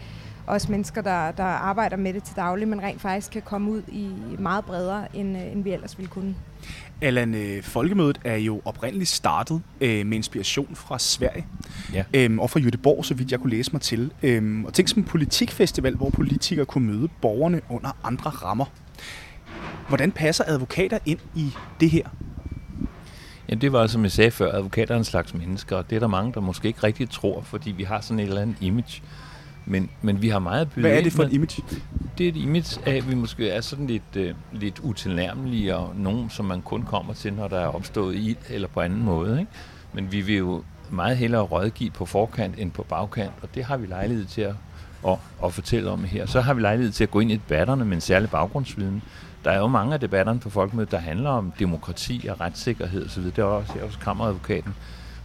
også 0.46 0.70
mennesker, 0.70 1.02
der, 1.02 1.30
der 1.30 1.44
arbejder 1.44 1.96
med 1.96 2.12
det 2.14 2.22
til 2.22 2.36
daglig, 2.36 2.68
men 2.68 2.82
rent 2.82 3.00
faktisk 3.00 3.32
kan 3.32 3.42
komme 3.42 3.70
ud 3.70 3.82
i 3.88 4.10
meget 4.38 4.64
bredere, 4.64 5.16
end, 5.16 5.36
øh, 5.36 5.52
end 5.52 5.64
vi 5.64 5.72
ellers 5.72 5.98
ville 5.98 6.08
kunne. 6.10 6.34
Allan, 7.02 7.34
øh, 7.34 7.62
Folkemødet 7.62 8.20
er 8.24 8.36
jo 8.36 8.60
oprindeligt 8.64 9.10
startet 9.10 9.62
øh, 9.80 10.06
med 10.06 10.16
inspiration 10.16 10.74
fra 10.74 10.98
Sverige 10.98 11.46
Ja. 11.94 12.04
øhm, 12.14 12.38
og 12.38 12.50
fra 12.50 12.60
Göteborg, 12.60 13.02
så 13.02 13.14
vidt 13.14 13.32
jeg 13.32 13.40
kunne 13.40 13.50
læse 13.50 13.72
mig 13.72 13.80
til. 13.80 14.12
Øhm, 14.22 14.64
og 14.64 14.74
tænk 14.74 14.88
som 14.88 14.98
en 14.98 15.04
politikfestival, 15.04 15.94
hvor 15.94 16.10
politikere 16.10 16.64
kunne 16.66 16.86
møde 16.86 17.08
borgerne 17.22 17.60
under 17.68 17.96
andre 18.04 18.30
rammer. 18.30 18.64
Hvordan 19.88 20.12
passer 20.12 20.44
advokater 20.46 20.98
ind 21.06 21.18
i 21.34 21.50
det 21.80 21.90
her? 21.90 22.08
Ja, 23.50 23.54
det 23.54 23.72
var, 23.72 23.86
som 23.86 24.02
jeg 24.02 24.12
sagde 24.12 24.30
før, 24.30 24.52
advokater 24.52 24.94
er 24.94 24.98
en 24.98 25.04
slags 25.04 25.34
mennesker, 25.34 25.76
og 25.76 25.90
det 25.90 25.96
er 25.96 26.00
der 26.00 26.06
mange, 26.06 26.32
der 26.32 26.40
måske 26.40 26.68
ikke 26.68 26.82
rigtig 26.82 27.10
tror, 27.10 27.42
fordi 27.42 27.70
vi 27.70 27.82
har 27.82 28.00
sådan 28.00 28.20
et 28.20 28.28
eller 28.28 28.42
andet 28.42 28.56
image. 28.60 29.02
Men, 29.66 29.90
men 30.02 30.22
vi 30.22 30.28
har 30.28 30.38
meget 30.38 30.60
at 30.60 30.70
byde 30.70 30.86
Hvad 30.88 30.98
er 30.98 31.02
det 31.02 31.12
for 31.12 31.22
et 31.22 31.32
image? 31.32 31.62
Det 32.18 32.24
er 32.24 32.28
et 32.28 32.36
image 32.36 32.80
af, 32.86 32.96
at 32.96 33.10
vi 33.10 33.14
måske 33.14 33.50
er 33.50 33.60
sådan 33.60 33.86
lidt, 33.86 34.16
øh, 34.16 34.34
lidt 34.52 34.78
utilnærmelige, 34.78 35.76
og 35.76 35.92
nogen, 35.96 36.30
som 36.30 36.44
man 36.44 36.62
kun 36.62 36.82
kommer 36.82 37.14
til, 37.14 37.32
når 37.32 37.48
der 37.48 37.60
er 37.60 37.66
opstået 37.66 38.16
ild 38.16 38.36
eller 38.48 38.68
på 38.68 38.80
anden 38.80 39.02
måde. 39.02 39.40
Ikke? 39.40 39.52
Men 39.92 40.12
vi 40.12 40.20
vil 40.20 40.36
jo 40.36 40.62
meget 40.90 41.16
hellere 41.16 41.42
rådgive 41.42 41.90
på 41.90 42.06
forkant 42.06 42.54
end 42.58 42.70
på 42.70 42.82
bagkant, 42.82 43.32
og 43.42 43.48
det 43.54 43.64
har 43.64 43.76
vi 43.76 43.86
lejlighed 43.86 44.24
til 44.24 44.42
at, 44.42 44.54
at, 45.08 45.16
at 45.44 45.52
fortælle 45.52 45.90
om 45.90 46.04
her. 46.04 46.26
Så 46.26 46.40
har 46.40 46.54
vi 46.54 46.60
lejlighed 46.60 46.92
til 46.92 47.04
at 47.04 47.10
gå 47.10 47.20
ind 47.20 47.30
i 47.30 47.34
debatterne 47.34 47.84
med 47.84 47.94
en 47.94 48.00
særlig 48.00 48.30
baggrundsviden. 48.30 49.02
Der 49.44 49.50
er 49.50 49.58
jo 49.58 49.66
mange 49.66 49.94
af 49.94 50.00
debatterne 50.00 50.40
på 50.40 50.50
folkemødet, 50.50 50.90
der 50.90 50.98
handler 50.98 51.30
om 51.30 51.52
demokrati 51.58 52.26
og 52.30 52.40
retssikkerhed 52.40 53.06
osv. 53.06 53.24
Det 53.24 53.38
er 53.38 53.44
også, 53.44 53.72
jeg 53.74 53.82
er 53.82 53.86
også 53.86 53.98
kammeradvokaten. 53.98 54.74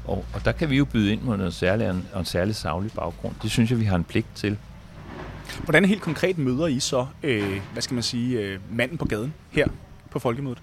Og, 0.06 0.26
og 0.34 0.46
der 0.46 0.52
kan 0.52 0.70
vi 0.70 0.78
jo 0.78 0.86
byde 0.86 1.12
ind 1.12 1.22
med 1.22 1.38
noget 1.38 1.54
særligt 1.54 1.90
og 1.90 1.96
en, 1.96 2.08
og 2.14 2.20
en 2.20 2.26
særlig 2.26 2.56
savlig 2.56 2.92
baggrund. 2.92 3.36
Det 3.42 3.52
synes 3.52 3.72
jeg, 3.72 3.80
vi 3.80 3.86
har 3.86 3.96
en 3.96 4.04
pligt 4.04 4.28
til. 4.36 4.58
Hvordan 5.64 5.86
helt 5.86 6.02
konkret 6.02 6.38
møder 6.38 6.68
I 6.68 6.80
så, 6.80 7.06
øh, 7.24 7.62
hvad 7.74 7.82
skal 7.82 7.94
man 7.94 8.04
sige, 8.04 8.40
øh, 8.40 8.60
manden 8.72 8.98
på 8.98 9.06
gaden 9.06 9.34
her 9.52 9.68
på 10.12 10.20
Folkemødet? 10.20 10.62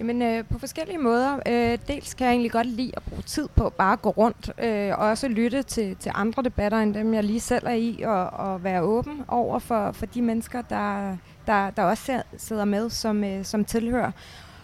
Jamen 0.00 0.22
øh, 0.22 0.44
på 0.52 0.58
forskellige 0.58 0.98
måder. 0.98 1.38
Øh, 1.48 1.78
dels 1.88 2.14
kan 2.14 2.26
jeg 2.26 2.32
egentlig 2.32 2.52
godt 2.52 2.66
lide 2.66 2.92
at 2.96 3.02
bruge 3.02 3.22
tid 3.22 3.48
på 3.56 3.70
bare 3.70 3.92
at 3.92 4.02
gå 4.02 4.10
rundt 4.10 4.50
øh, 4.62 4.98
og 4.98 5.08
også 5.08 5.28
lytte 5.28 5.62
til, 5.62 5.96
til 5.96 6.12
andre 6.14 6.42
debatter 6.42 6.78
end 6.78 6.94
dem, 6.94 7.14
jeg 7.14 7.24
lige 7.24 7.40
selv 7.40 7.66
er 7.66 7.72
i, 7.72 8.02
og, 8.06 8.26
og 8.30 8.64
være 8.64 8.82
åben 8.82 9.22
over 9.28 9.58
for, 9.58 9.92
for 9.92 10.06
de 10.06 10.22
mennesker, 10.22 10.62
der, 10.62 11.16
der, 11.46 11.70
der 11.70 11.82
også 11.82 12.22
sidder 12.36 12.64
med 12.64 12.90
som, 12.90 13.24
øh, 13.24 13.44
som 13.44 13.64
tilhører. 13.64 14.10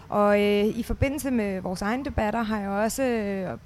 Og 0.09 0.41
øh, 0.41 0.65
i 0.65 0.83
forbindelse 0.83 1.31
med 1.31 1.61
vores 1.61 1.81
egne 1.81 2.05
debatter 2.05 2.41
har 2.43 2.59
jeg 2.59 2.69
også 2.69 3.03
øh, 3.03 3.57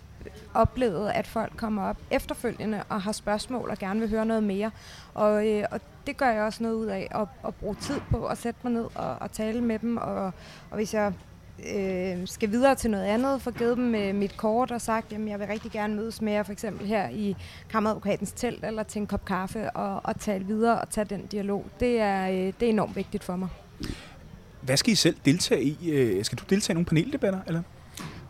oplevet, 0.54 1.10
at 1.10 1.28
folk 1.28 1.54
kommer 1.58 1.90
op 1.90 1.98
efterfølgende 2.12 2.84
og 2.90 3.02
har 3.02 3.12
spørgsmål 3.12 3.70
og 3.70 3.78
gerne 3.78 4.00
vil 4.00 4.10
høre 4.10 4.26
noget 4.26 4.44
mere. 4.44 4.72
Og, 5.14 5.48
øh, 5.48 5.64
og 5.72 5.82
det 6.08 6.18
gør 6.18 6.30
jeg 6.30 6.44
også 6.44 6.64
noget 6.64 6.76
ud 6.76 6.86
af, 6.86 7.08
at, 7.12 7.28
at 7.48 7.56
bruge 7.56 7.76
tid 7.76 8.00
på 8.10 8.26
at 8.26 8.38
sætte 8.38 8.60
mig 8.64 8.74
ned 8.74 8.86
og, 8.96 9.16
og 9.20 9.32
tale 9.32 9.62
med 9.62 9.80
dem. 9.80 9.98
Og, 9.98 10.26
og 10.70 10.76
hvis 10.76 10.94
jeg 10.94 11.14
øh, 11.76 12.28
skal 12.28 12.52
videre 12.52 12.76
til 12.76 12.92
noget 12.92 13.04
andet, 13.04 13.42
få 13.42 13.52
givet 13.52 13.78
dem 13.78 13.96
øh, 13.96 14.16
mit 14.16 14.38
kort 14.38 14.72
og 14.72 14.82
sagt, 14.82 15.14
at 15.14 15.28
jeg 15.28 15.40
vil 15.40 15.48
rigtig 15.48 15.72
gerne 15.72 15.96
mødes 15.96 16.22
med 16.22 16.34
jer, 16.34 16.44
for 16.44 16.52
eksempel 16.52 16.88
her 16.88 17.10
i 17.10 17.36
kammeradvokatens 17.72 18.32
telt, 18.32 18.66
eller 18.66 18.84
til 18.84 19.00
en 19.00 19.08
kop 19.08 19.26
kaffe, 19.26 19.70
og, 19.70 20.02
og 20.04 20.20
tale 20.20 20.46
videre 20.46 20.82
og 20.82 20.90
tage 20.90 21.06
den 21.06 21.26
dialog. 21.26 21.66
Det 21.80 22.00
er, 22.00 22.30
øh, 22.30 22.54
det 22.60 22.64
er 22.64 22.70
enormt 22.70 22.96
vigtigt 22.96 23.24
for 23.24 23.36
mig. 23.36 23.50
Hvad 24.62 24.78
skal 24.78 24.94
I 24.94 24.96
selv 24.96 25.16
deltage 25.26 25.64
i? 25.64 25.90
Øh, 25.90 26.26
Skal 26.26 26.38
du 26.38 26.44
deltage 26.50 26.74
i 26.74 26.76
nogle 26.76 26.86
paneldebatter? 26.86 27.40
Eller? 27.48 27.62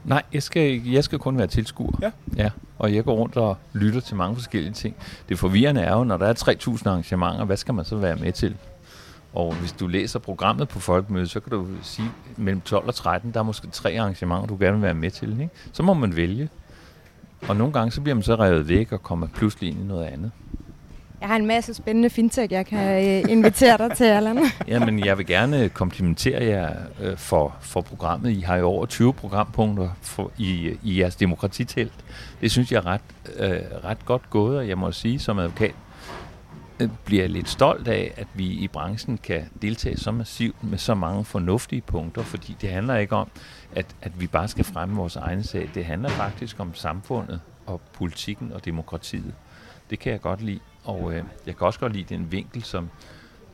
Nej, 0.04 0.24
jeg 0.34 0.44
skal, 0.44 0.88
jeg 0.88 1.04
skal 1.04 1.20
kun 1.20 1.38
være 1.38 1.48
tilskuer. 1.48 1.98
Ja. 2.02 2.12
ja. 2.38 2.50
Og 2.78 2.96
jeg 2.96 3.04
går 3.04 3.16
rundt 3.16 3.38
og 3.38 3.58
lytter 3.74 4.00
til 4.00 4.16
mange 4.16 4.36
forskellige 4.36 4.74
ting. 4.74 4.96
Det 5.30 5.40
forvirrende 5.40 5.82
er 5.82 5.94
jo, 5.94 6.04
når 6.04 6.18
der 6.18 6.28
er 6.28 6.34
3.000 6.78 6.90
arrangementer, 6.90 7.46
hvad 7.46 7.58
skal 7.58 7.74
man 7.74 7.86
så 7.86 7.96
være 7.96 8.16
med 8.16 8.32
til? 8.32 8.56
Og 9.36 9.54
hvis 9.54 9.72
du 9.72 9.88
læser 9.88 10.20
programmet 10.20 10.68
på 10.68 10.80
Folkemødet, 10.80 11.30
så 11.30 11.40
kan 11.40 11.52
du 11.52 11.68
sige, 11.82 12.12
mellem 12.38 12.62
12 12.62 12.88
og 12.88 12.96
13, 12.96 13.32
der 13.34 13.40
er 13.40 13.44
måske 13.44 13.68
tre 13.68 14.00
arrangementer, 14.00 14.48
du 14.48 14.58
gerne 14.60 14.74
vil 14.74 14.82
være 14.82 14.94
med 14.94 15.12
til. 15.12 15.32
Ikke? 15.32 15.50
Så 15.74 15.84
må 15.84 15.94
man 15.94 16.16
vælge. 16.16 16.50
Og 17.48 17.56
nogle 17.56 17.74
gange, 17.74 17.92
så 17.92 18.02
bliver 18.02 18.16
man 18.16 18.24
så 18.24 18.36
revet 18.36 18.70
væk 18.70 18.92
og 18.92 19.04
kommer 19.04 19.28
pludselig 19.28 19.70
ind 19.70 19.80
i 19.80 19.84
noget 19.84 20.06
andet. 20.06 20.32
Jeg 21.22 21.30
har 21.30 21.36
en 21.36 21.46
masse 21.46 21.74
spændende 21.74 22.10
fintech, 22.10 22.54
jeg 22.54 22.66
kan 22.66 23.06
øh, 23.06 23.32
invitere 23.32 23.78
dig 23.78 23.98
til, 23.98 24.04
Allan. 24.04 24.40
Jamen, 24.68 25.06
jeg 25.06 25.18
vil 25.18 25.26
gerne 25.26 25.70
komplimentere 25.70 26.44
jer 26.44 26.74
øh, 27.02 27.18
for, 27.18 27.56
for 27.62 27.82
programmet. 27.82 28.32
I 28.32 28.40
har 28.40 28.58
jo 28.58 28.68
over 28.68 28.86
20 28.86 29.14
programpunkter 29.14 29.90
for, 30.02 30.32
i, 30.38 30.78
i 30.84 31.00
jeres 31.00 31.16
demokratitelt. 31.16 31.94
Det 32.42 32.52
synes 32.52 32.72
jeg 32.72 32.78
er 32.78 32.86
ret, 32.86 33.02
øh, 33.38 33.60
ret 33.84 34.06
godt 34.06 34.30
gået, 34.30 34.58
og 34.58 34.68
jeg 34.68 34.78
må 34.78 34.92
sige 34.92 35.20
som 35.20 35.40
advokat, 35.40 35.70
øh, 35.70 35.85
Øh, 36.80 36.90
bliver 37.06 37.24
jeg 37.24 37.30
lidt 37.30 37.50
stolt 37.50 37.88
af, 37.88 38.14
at 38.18 38.28
vi 38.34 38.48
i 38.48 38.68
branchen 38.68 39.18
kan 39.18 39.50
deltage 39.62 39.98
så 39.98 40.12
massivt 40.12 40.64
med 40.64 40.78
så 40.78 40.94
mange 40.94 41.26
fornuftige 41.26 41.82
punkter, 41.82 42.24
fordi 42.24 42.58
det 42.62 42.70
handler 42.70 42.96
ikke 42.96 43.16
om, 43.16 43.30
at, 43.76 43.96
at 44.02 44.20
vi 44.20 44.28
bare 44.28 44.48
skal 44.48 44.66
fremme 44.66 44.96
vores 44.96 45.16
egen 45.16 45.44
sag. 45.44 45.70
Det 45.74 45.86
handler 45.86 46.10
faktisk 46.10 46.60
om 46.60 46.74
samfundet 46.74 47.42
og 47.66 47.82
politikken 47.94 48.52
og 48.52 48.66
demokratiet. 48.66 49.34
Det 49.90 50.00
kan 50.00 50.12
jeg 50.12 50.22
godt 50.22 50.42
lide. 50.42 50.60
Og 50.84 51.14
øh, 51.14 51.24
jeg 51.46 51.58
kan 51.58 51.68
også 51.68 51.80
godt 51.80 51.94
lide 51.94 52.16
den 52.16 52.32
vinkel, 52.32 52.64
som, 52.64 52.90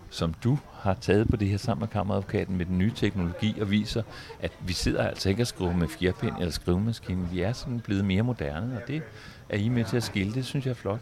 som 0.09 0.33
du 0.33 0.57
har 0.73 0.93
taget 0.93 1.29
på 1.29 1.35
det 1.35 1.47
her 1.47 1.57
sammen 1.57 1.81
med 1.81 1.87
kammeradvokaten 1.87 2.57
med 2.57 2.65
den 2.65 2.77
nye 2.77 2.91
teknologi, 2.95 3.59
og 3.61 3.71
viser, 3.71 4.03
at 4.39 4.51
vi 4.59 4.73
sidder 4.73 5.07
altså 5.07 5.29
ikke 5.29 5.43
og 5.43 5.47
skriver 5.47 5.73
med 5.73 5.87
fjerpind 5.87 6.35
eller 6.39 6.51
skrivemaskine. 6.51 7.29
Vi 7.29 7.41
er 7.41 7.53
sådan 7.53 7.79
blevet 7.79 8.05
mere 8.05 8.23
moderne, 8.23 8.75
og 8.81 8.87
det 8.87 9.01
er 9.49 9.57
I 9.57 9.69
med 9.69 9.85
til 9.85 9.97
at 9.97 10.03
skille. 10.03 10.33
Det 10.33 10.45
synes 10.45 10.65
jeg 10.65 10.71
er 10.71 10.75
flot. 10.75 10.99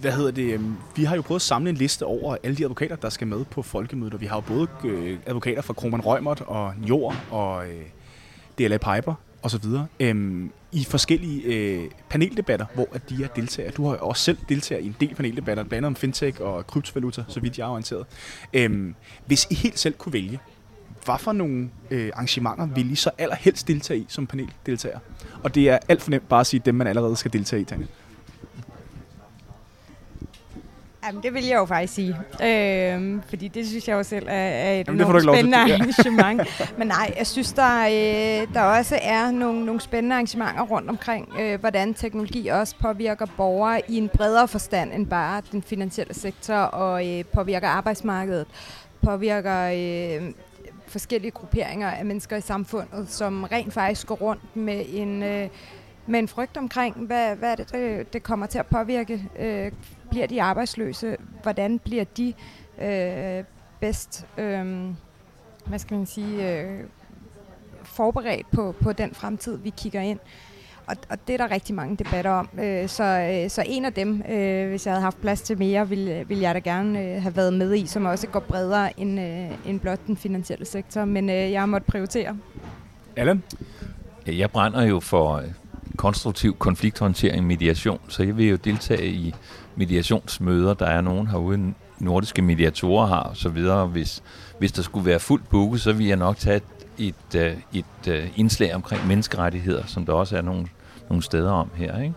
Hvad 0.00 0.12
hedder 0.12 0.30
det? 0.30 0.52
Øhm, 0.52 0.76
vi 0.96 1.04
har 1.04 1.16
jo 1.16 1.22
prøvet 1.22 1.38
at 1.38 1.42
samle 1.42 1.70
en 1.70 1.76
liste 1.76 2.04
over 2.04 2.36
alle 2.42 2.56
de 2.56 2.62
advokater, 2.62 2.96
der 2.96 3.08
skal 3.08 3.26
med 3.26 3.44
på 3.44 3.62
folkemødet, 3.62 4.14
og 4.14 4.20
vi 4.20 4.26
har 4.26 4.36
jo 4.36 4.40
både 4.40 4.68
øh, 4.84 5.18
advokater 5.26 5.62
fra 5.62 5.74
Kroman 5.74 6.00
Rømert 6.00 6.40
og 6.40 6.74
Jord 6.88 7.14
og 7.30 7.68
øh, 7.68 7.82
DLA 8.58 8.76
Piper 8.76 9.14
og 9.42 9.50
så 9.50 9.58
videre, 9.58 9.86
øhm, 10.00 10.50
i 10.72 10.84
forskellige 10.84 11.42
øh, 11.42 11.90
paneldebatter, 12.08 12.66
hvor 12.74 12.88
at 12.92 13.10
de 13.10 13.24
er 13.24 13.28
deltager. 13.28 13.70
Du 13.70 13.86
har 13.86 13.92
jo 13.92 13.98
også 14.08 14.22
selv 14.22 14.38
deltaget 14.48 14.84
i 14.84 14.86
en 14.86 14.96
del 15.00 15.14
paneldebatter, 15.14 15.64
blandt 15.64 15.74
andet 15.74 15.86
om 15.86 15.96
fintech 15.96 16.40
og 16.40 16.66
kryptovaluta, 16.66 17.24
så 17.28 17.40
vidt 17.40 17.58
jeg 17.58 17.64
er 17.64 17.70
orienteret. 17.70 18.06
Øhm, 18.52 18.94
hvis 19.26 19.46
I 19.50 19.54
helt 19.54 19.78
selv 19.78 19.94
kunne 19.94 20.12
vælge, 20.12 20.40
hvad 21.04 21.18
for 21.18 21.32
nogle 21.32 21.70
øh, 21.90 22.10
arrangementer 22.14 22.66
vil 22.66 22.90
I 22.92 22.94
så 22.94 23.10
allerhelst 23.18 23.68
deltage 23.68 24.00
i 24.00 24.06
som 24.08 24.26
paneldeltager? 24.26 24.98
Og 25.42 25.54
det 25.54 25.68
er 25.68 25.78
alt 25.88 26.02
for 26.02 26.10
nemt 26.10 26.28
bare 26.28 26.40
at 26.40 26.46
sige 26.46 26.62
dem, 26.64 26.74
man 26.74 26.86
allerede 26.86 27.16
skal 27.16 27.32
deltage 27.32 27.62
i, 27.62 27.64
Tanja. 27.64 27.86
Jamen, 31.06 31.22
det 31.22 31.34
vil 31.34 31.44
jeg 31.44 31.56
jo 31.56 31.64
faktisk 31.64 31.94
sige. 31.94 32.16
Øhm, 32.42 33.22
fordi 33.28 33.48
det 33.48 33.66
synes 33.66 33.88
jeg 33.88 33.94
jo 33.94 34.02
selv 34.02 34.26
er, 34.28 34.32
er 34.32 34.80
et 34.80 34.86
Jamen, 34.86 35.00
det 35.00 35.24
lov 35.24 35.34
til. 35.34 35.42
spændende 35.42 35.58
arrangement. 35.58 36.42
Men 36.78 36.88
nej, 36.88 37.14
jeg 37.18 37.26
synes, 37.26 37.52
der, 37.52 37.86
øh, 37.86 38.54
der 38.54 38.62
også 38.62 38.98
er 39.02 39.30
nogle, 39.30 39.64
nogle 39.64 39.80
spændende 39.80 40.14
arrangementer 40.14 40.62
rundt 40.62 40.90
omkring, 40.90 41.28
øh, 41.40 41.60
hvordan 41.60 41.94
teknologi 41.94 42.48
også 42.48 42.74
påvirker 42.80 43.26
borgere 43.36 43.80
i 43.88 43.96
en 43.96 44.08
bredere 44.08 44.48
forstand 44.48 44.92
end 44.92 45.06
bare 45.06 45.42
den 45.52 45.62
finansielle 45.62 46.14
sektor 46.14 46.54
og 46.54 47.08
øh, 47.08 47.24
påvirker 47.24 47.68
arbejdsmarkedet, 47.68 48.46
påvirker 49.02 49.62
øh, 49.64 50.30
forskellige 50.86 51.30
grupperinger 51.30 51.90
af 51.90 52.04
mennesker 52.04 52.36
i 52.36 52.40
samfundet, 52.40 53.06
som 53.08 53.44
rent 53.44 53.72
faktisk 53.72 54.06
går 54.06 54.14
rundt 54.14 54.56
med 54.56 54.84
en... 54.88 55.22
Øh, 55.22 55.48
med 56.06 56.18
en 56.18 56.28
frygt 56.28 56.56
omkring, 56.56 56.96
hvad, 56.96 57.36
hvad 57.36 57.50
er 57.50 57.56
det, 57.56 57.72
det, 57.72 58.12
det 58.12 58.22
kommer 58.22 58.46
til 58.46 58.58
at 58.58 58.66
påvirke. 58.66 59.22
Øh, 59.38 59.72
bliver 60.16 60.26
de 60.26 60.42
arbejdsløse? 60.42 61.16
Hvordan 61.42 61.78
bliver 61.78 62.04
de 62.04 62.34
øh, 62.82 63.44
bedst, 63.80 64.26
øh, 64.38 64.90
hvad 65.66 65.78
skal 65.78 65.96
man 65.96 66.06
sige, 66.06 66.60
øh, 66.60 66.80
forberedt 67.82 68.50
på, 68.50 68.74
på 68.80 68.92
den 68.92 69.14
fremtid, 69.14 69.56
vi 69.56 69.70
kigger 69.76 70.00
ind? 70.00 70.18
Og, 70.86 70.96
og 71.10 71.18
det 71.26 71.32
er 71.32 71.36
der 71.36 71.50
rigtig 71.50 71.74
mange 71.74 71.96
debatter 71.96 72.30
om. 72.30 72.48
Øh, 72.60 72.88
så, 72.88 73.04
øh, 73.04 73.50
så 73.50 73.64
en 73.66 73.84
af 73.84 73.92
dem, 73.92 74.22
øh, 74.28 74.68
hvis 74.68 74.86
jeg 74.86 74.94
havde 74.94 75.02
haft 75.02 75.20
plads 75.20 75.42
til 75.42 75.58
mere, 75.58 75.88
ville, 75.88 76.24
ville 76.28 76.42
jeg 76.42 76.54
da 76.54 76.58
gerne 76.58 77.02
øh, 77.02 77.22
have 77.22 77.36
været 77.36 77.52
med 77.52 77.74
i, 77.74 77.86
som 77.86 78.04
også 78.04 78.26
går 78.26 78.40
bredere 78.40 79.00
end, 79.00 79.20
øh, 79.20 79.70
end 79.70 79.80
blot 79.80 80.00
den 80.06 80.16
finansielle 80.16 80.64
sektor. 80.64 81.04
Men 81.04 81.30
øh, 81.30 81.52
jeg 81.52 81.60
har 81.60 81.66
måttet 81.66 81.86
prioritere. 81.86 82.38
Allan? 83.16 83.42
Jeg 84.26 84.50
brænder 84.50 84.82
jo 84.82 85.00
for 85.00 85.34
øh, 85.34 85.44
konstruktiv 85.96 86.56
konflikthåndtering, 86.56 87.46
mediation, 87.46 88.00
så 88.08 88.22
jeg 88.22 88.36
vil 88.36 88.48
jo 88.48 88.56
deltage 88.56 89.06
i 89.06 89.34
mediationsmøder. 89.76 90.74
Der 90.74 90.86
er 90.86 91.00
nogen 91.00 91.26
herude, 91.26 91.74
nordiske 91.98 92.42
mediatorer 92.42 93.06
har 93.06 93.20
og 93.20 93.36
så 93.36 93.48
videre. 93.48 93.86
Hvis, 93.86 94.22
hvis 94.58 94.72
der 94.72 94.82
skulle 94.82 95.06
være 95.06 95.20
fuldt 95.20 95.48
booket, 95.48 95.80
så 95.80 95.92
vil 95.92 96.06
jeg 96.06 96.16
nok 96.16 96.36
tage 96.36 96.56
et, 96.56 97.14
et, 97.32 97.40
øh, 97.40 97.56
et, 97.72 97.84
et 98.06 98.32
indslag 98.36 98.74
omkring 98.74 99.06
menneskerettigheder, 99.06 99.86
som 99.86 100.06
der 100.06 100.12
også 100.12 100.36
er 100.36 100.42
nogle, 100.42 100.68
nogle 101.08 101.22
steder 101.22 101.50
om 101.50 101.70
her. 101.74 102.02
Ikke? 102.02 102.14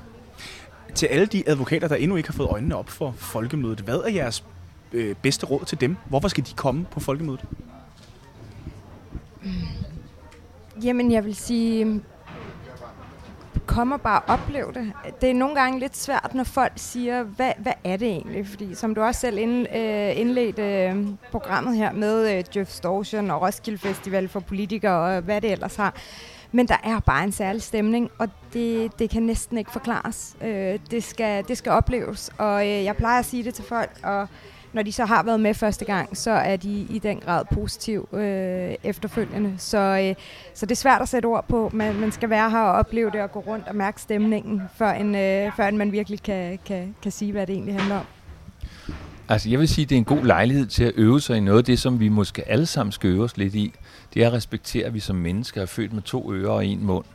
Til 0.96 1.06
alle 1.06 1.26
de 1.26 1.44
advokater, 1.50 1.88
der 1.88 1.96
endnu 1.96 2.16
ikke 2.16 2.30
har 2.30 2.34
fået 2.34 2.50
øjnene 2.50 2.76
op 2.76 2.90
for 2.90 3.14
folkemødet, 3.18 3.80
hvad 3.80 3.98
er 3.98 4.10
jeres 4.10 4.44
øh, 4.94 5.16
bedste 5.22 5.46
råd 5.46 5.66
til 5.66 5.82
dem? 5.82 5.98
Hvorfor 6.10 6.28
skal 6.28 6.46
de 6.46 6.54
komme 6.56 6.86
på 6.92 7.00
folkemødet? 7.00 7.46
Jamen, 10.84 11.12
jeg 11.12 11.26
vil 11.26 11.36
sige, 11.36 12.02
komme 13.80 13.96
og 13.96 14.02
bare 14.02 14.22
opleve 14.28 14.74
det. 14.74 14.94
Det 15.22 15.30
er 15.30 15.34
nogle 15.34 15.56
gange 15.56 15.80
lidt 15.80 15.98
svært, 15.98 16.32
når 16.34 16.44
folk 16.44 16.74
siger, 16.76 17.24
hvad, 17.24 17.52
hvad 17.58 17.74
er 17.84 17.98
det 17.98 18.08
egentlig? 18.08 18.48
Fordi 18.48 18.76
som 18.76 18.96
du 18.96 19.02
også 19.02 19.20
selv 19.20 19.38
ind, 19.38 19.68
øh, 19.76 20.20
indledte 20.20 20.62
øh, 20.62 21.06
programmet 21.32 21.78
her 21.78 21.92
med 21.92 22.38
øh, 22.38 22.44
Jeff 22.56 22.70
Stortion 22.72 23.32
og 23.32 23.42
Roskilde 23.42 23.78
Festival 23.78 24.28
for 24.28 24.40
politikere 24.40 25.16
og 25.16 25.22
hvad 25.22 25.42
det 25.42 25.52
ellers 25.52 25.76
har. 25.76 25.96
Men 26.52 26.68
der 26.68 26.78
er 26.84 27.00
bare 27.00 27.24
en 27.24 27.32
særlig 27.32 27.62
stemning, 27.62 28.12
og 28.18 28.30
det, 28.54 29.00
det 29.00 29.10
kan 29.10 29.24
næsten 29.24 29.58
ikke 29.58 29.72
forklares. 29.72 30.36
Øh, 30.42 30.80
det, 30.92 31.04
skal, 31.04 31.48
det 31.48 31.58
skal 31.58 31.72
opleves, 31.72 32.32
og 32.38 32.68
øh, 32.68 32.84
jeg 32.84 32.96
plejer 32.96 33.20
at 33.20 33.26
sige 33.26 33.44
det 33.44 33.54
til 33.54 33.66
folk, 33.66 33.92
og 34.04 34.28
når 34.74 34.82
de 34.82 34.92
så 34.92 35.06
har 35.06 35.24
været 35.24 35.40
med 35.40 35.54
første 35.54 35.86
gang, 35.86 36.18
så 36.18 36.32
er 36.32 36.56
de 36.56 36.88
i 36.90 37.00
den 37.04 37.20
grad 37.20 37.46
positiv 37.54 38.10
øh, 38.14 38.76
efterfølgende. 38.84 39.54
Så, 39.58 39.78
øh, 39.78 40.16
så 40.54 40.66
det 40.66 40.72
er 40.72 40.76
svært 40.76 41.02
at 41.02 41.10
sætte 41.10 41.26
ord 41.26 41.46
på, 41.48 41.70
men 41.74 42.00
man 42.00 42.12
skal 42.12 42.30
være 42.30 42.50
her 42.50 42.62
og 42.62 42.72
opleve 42.72 43.12
det 43.12 43.22
og 43.22 43.32
gå 43.32 43.40
rundt 43.40 43.68
og 43.68 43.76
mærke 43.76 44.02
stemningen, 44.02 44.62
før, 44.76 44.92
en, 44.92 45.16
øh, 45.16 45.52
før 45.56 45.72
man 45.72 45.92
virkelig 45.92 46.24
kan, 46.24 46.60
kan, 46.66 46.96
kan 47.02 47.12
sige, 47.12 47.32
hvad 47.32 47.48
det 47.48 47.54
egentlig 47.54 47.76
handler 47.76 47.96
om. 47.96 48.06
Altså, 49.30 49.50
jeg 49.50 49.60
vil 49.60 49.68
sige, 49.68 49.84
at 49.84 49.90
det 49.90 49.96
er 49.96 50.00
en 50.00 50.06
god 50.06 50.26
lejlighed 50.26 50.66
til 50.66 50.84
at 50.84 50.92
øve 50.96 51.22
sig 51.22 51.38
i 51.38 51.40
noget 51.40 51.58
af 51.58 51.64
det, 51.64 51.80
som 51.80 52.00
vi 52.00 52.10
måske 52.10 52.50
alle 52.50 52.66
sammen 52.66 52.92
skal 52.92 53.10
øve 53.10 53.24
os 53.24 53.38
lidt 53.38 53.56
i. 53.56 53.74
Det 54.14 54.24
er 54.24 54.28
at 54.28 54.34
respektere, 54.34 54.86
at 54.86 54.94
vi 54.94 55.00
som 55.00 55.16
mennesker 55.16 55.62
er 55.62 55.66
født 55.66 55.94
med 55.94 56.02
to 56.02 56.34
ører 56.34 56.50
og 56.50 56.66
en 56.66 56.86
mund. 56.86 57.06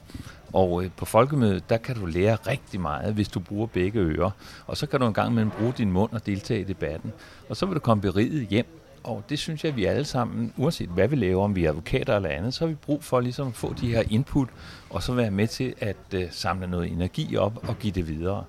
Og 0.55 0.85
øh, 0.85 0.91
på 0.97 1.05
folkemødet, 1.05 1.71
der 1.71 1.77
kan 1.77 1.97
du 1.97 2.07
lære 2.07 2.37
rigtig 2.37 2.81
meget, 2.81 3.15
hvis 3.15 3.29
du 3.29 3.41
bruger 3.41 3.67
begge 3.67 4.01
ører. 4.01 4.31
Og 4.67 4.77
så 4.77 4.87
kan 4.87 5.01
du 5.01 5.07
en 5.07 5.15
gang 5.15 5.31
imellem 5.31 5.51
bruge 5.51 5.73
din 5.79 5.93
mund 5.93 6.13
og 6.13 6.27
deltage 6.27 6.61
i 6.61 6.65
debatten. 6.65 7.13
Og 7.49 7.57
så 7.57 7.67
vil 7.67 7.75
du 7.75 7.81
komme 7.81 8.01
beriget 8.01 8.47
hjem. 8.49 8.67
Og 9.05 9.25
det 9.29 9.39
synes 9.39 9.65
jeg, 9.65 9.71
at 9.71 9.77
vi 9.77 9.85
alle 9.85 10.05
sammen, 10.05 10.53
uanset 10.57 10.89
hvad 10.89 11.09
vi 11.09 11.17
laver, 11.17 11.45
om 11.45 11.57
vi 11.57 11.65
er 11.65 11.71
advokater 11.71 12.17
eller 12.17 12.29
andet, 12.29 12.55
så 12.55 12.65
har 12.65 12.69
vi 12.69 12.75
brug 12.75 13.05
for 13.05 13.21
ligesom 13.21 13.49
at 13.49 13.55
få 13.55 13.75
de 13.81 13.89
her 13.89 14.03
input, 14.11 14.49
og 14.91 15.03
så 15.03 15.13
være 15.13 15.31
med 15.31 15.49
til 15.49 15.75
at 15.79 15.97
øh, 16.15 16.29
samle 16.31 16.67
noget 16.67 16.93
energi 16.93 17.37
op 17.37 17.69
og 17.69 17.79
give 17.79 17.93
det 17.93 18.09
videre. 18.09 18.45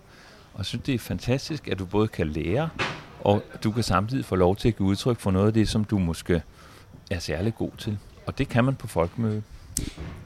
Og 0.54 0.58
jeg 0.58 0.65
synes, 0.65 0.84
det 0.84 0.96
er 0.96 1.00
fantastisk, 1.00 1.68
at 1.68 1.80
du 1.80 1.86
både 1.86 2.08
kan 2.08 2.28
lære, 2.28 2.70
og 3.24 3.44
du 3.63 3.72
kan 3.72 3.84
samtidig 3.84 4.26
få 4.26 4.36
lov 4.36 4.56
til 4.56 4.68
at 4.68 4.78
give 4.78 4.88
udtryk 4.88 5.20
for 5.20 5.32
noget 5.32 5.48
af 5.48 5.54
det, 5.54 5.70
som 5.70 5.84
du 5.84 5.98
måske 5.98 6.41
er 7.12 7.20
særlig 7.20 7.56
god 7.56 7.72
til. 7.78 7.98
Og 8.26 8.38
det 8.38 8.50
kan 8.50 8.63
man 8.65 8.76
på 8.76 8.88
folkemøde. 8.88 9.44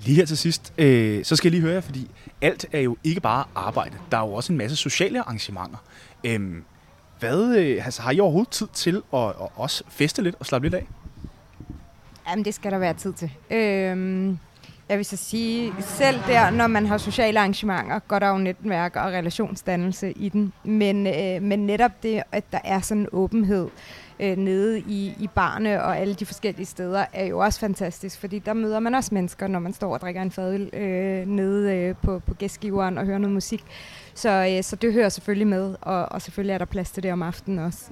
Lige 0.01 0.15
her 0.15 0.25
til 0.25 0.37
sidst, 0.37 0.73
øh, 0.77 1.25
så 1.25 1.35
skal 1.35 1.47
jeg 1.47 1.51
lige 1.51 1.61
høre 1.61 1.73
jer, 1.73 1.81
fordi 1.81 2.11
alt 2.41 2.65
er 2.71 2.79
jo 2.79 2.97
ikke 3.03 3.21
bare 3.21 3.43
arbejde. 3.55 3.97
Der 4.11 4.17
er 4.17 4.21
jo 4.21 4.33
også 4.33 4.53
en 4.53 4.57
masse 4.57 4.75
sociale 4.75 5.19
arrangementer. 5.19 5.77
Øhm, 6.23 6.63
hvad, 7.19 7.57
øh, 7.57 7.85
altså, 7.85 8.01
har 8.01 8.11
I 8.11 8.19
overhovedet 8.19 8.51
tid 8.51 8.67
til 8.73 9.01
at, 9.13 9.19
at 9.19 9.47
også 9.55 9.83
feste 9.89 10.21
lidt 10.21 10.35
og 10.39 10.45
slappe 10.45 10.65
lidt 10.65 10.73
af? 10.73 10.87
Jamen, 12.29 12.45
det 12.45 12.53
skal 12.53 12.71
der 12.71 12.77
være 12.77 12.93
tid 12.93 13.13
til. 13.13 13.31
Øhm, 13.51 14.37
jeg 14.89 14.97
vil 14.97 15.05
så 15.05 15.17
sige, 15.17 15.73
selv 15.79 16.19
der, 16.27 16.49
når 16.49 16.67
man 16.67 16.85
har 16.85 16.97
sociale 16.97 17.39
arrangementer, 17.39 17.99
går 17.99 18.19
der 18.19 18.27
jo 18.27 18.37
netværk 18.37 18.95
og 18.95 19.05
relationsdannelse 19.05 20.11
i 20.11 20.29
den. 20.29 20.53
Men, 20.63 21.07
øh, 21.07 21.41
men 21.41 21.59
netop 21.65 22.03
det, 22.03 22.23
at 22.31 22.43
der 22.51 22.59
er 22.63 22.79
sådan 22.79 23.01
en 23.01 23.07
åbenhed 23.11 23.67
øh, 24.19 24.37
nede 24.37 24.79
i, 24.79 25.13
i 25.19 25.29
barne 25.35 25.83
og 25.83 25.97
alle 25.97 26.13
de 26.13 26.25
forskellige 26.25 26.65
steder, 26.65 27.05
er 27.13 27.25
jo 27.25 27.39
også 27.39 27.59
fantastisk, 27.59 28.19
fordi 28.19 28.39
der 28.39 28.53
møder 28.53 28.79
man 28.79 28.95
også 28.95 29.13
mennesker, 29.13 29.47
når 29.47 29.59
man 29.59 29.73
står 29.73 29.93
og 29.93 30.01
drikker 30.01 30.21
en 30.21 30.31
fadøl 30.31 30.69
øh, 30.73 31.27
nede 31.27 31.75
øh, 31.75 31.95
på, 32.03 32.19
på 32.19 32.33
gæstgiveren 32.33 32.97
og 32.97 33.05
hører 33.05 33.17
noget 33.17 33.33
musik. 33.33 33.63
Så, 34.13 34.53
øh, 34.57 34.63
så 34.63 34.75
det 34.75 34.93
hører 34.93 35.09
selvfølgelig 35.09 35.47
med, 35.47 35.75
og, 35.81 36.05
og 36.11 36.21
selvfølgelig 36.21 36.53
er 36.53 36.57
der 36.57 36.65
plads 36.65 36.91
til 36.91 37.03
det 37.03 37.11
om 37.11 37.21
aftenen 37.21 37.59
også. 37.59 37.85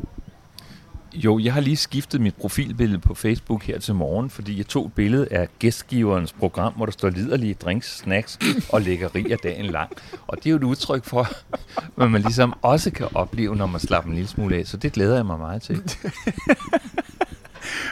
Jo, 1.23 1.39
jeg 1.39 1.53
har 1.53 1.61
lige 1.61 1.77
skiftet 1.77 2.21
mit 2.21 2.35
profilbillede 2.35 2.99
på 2.99 3.13
Facebook 3.13 3.63
her 3.63 3.79
til 3.79 3.95
morgen, 3.95 4.29
fordi 4.29 4.57
jeg 4.57 4.67
tog 4.67 4.85
et 4.85 4.93
billede 4.93 5.27
af 5.31 5.47
gæstgiverens 5.59 6.33
program, 6.33 6.73
hvor 6.73 6.85
der 6.85 6.91
står 6.91 7.09
liderlige 7.09 7.53
drinks, 7.53 7.97
snacks 7.97 8.39
og 8.69 8.81
lækkerier 8.81 9.37
dagen 9.37 9.65
lang. 9.65 9.91
Og 10.27 10.37
det 10.37 10.45
er 10.45 10.49
jo 10.49 10.55
et 10.55 10.63
udtryk 10.63 11.05
for, 11.05 11.27
hvad 11.95 12.07
man 12.07 12.21
ligesom 12.21 12.53
også 12.61 12.91
kan 12.91 13.07
opleve, 13.15 13.55
når 13.55 13.65
man 13.65 13.79
slapper 13.79 14.09
en 14.09 14.15
lille 14.15 14.29
smule 14.29 14.55
af. 14.55 14.67
Så 14.67 14.77
det 14.77 14.93
glæder 14.93 15.15
jeg 15.15 15.25
mig 15.25 15.39
meget 15.39 15.61
til. 15.61 15.83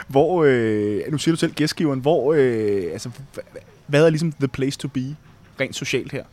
Hvor, 0.08 0.44
øh, 0.46 1.02
nu 1.10 1.18
siger 1.18 1.32
du 1.32 1.38
selv 1.38 1.52
gæstgiveren, 1.52 2.00
hvor, 2.00 2.32
øh, 2.32 2.92
altså, 2.92 3.10
hvad 3.86 4.06
er 4.06 4.10
ligesom 4.10 4.32
the 4.32 4.48
place 4.48 4.78
to 4.78 4.88
be, 4.88 5.16
rent 5.60 5.76
socialt 5.76 6.12
her? 6.12 6.24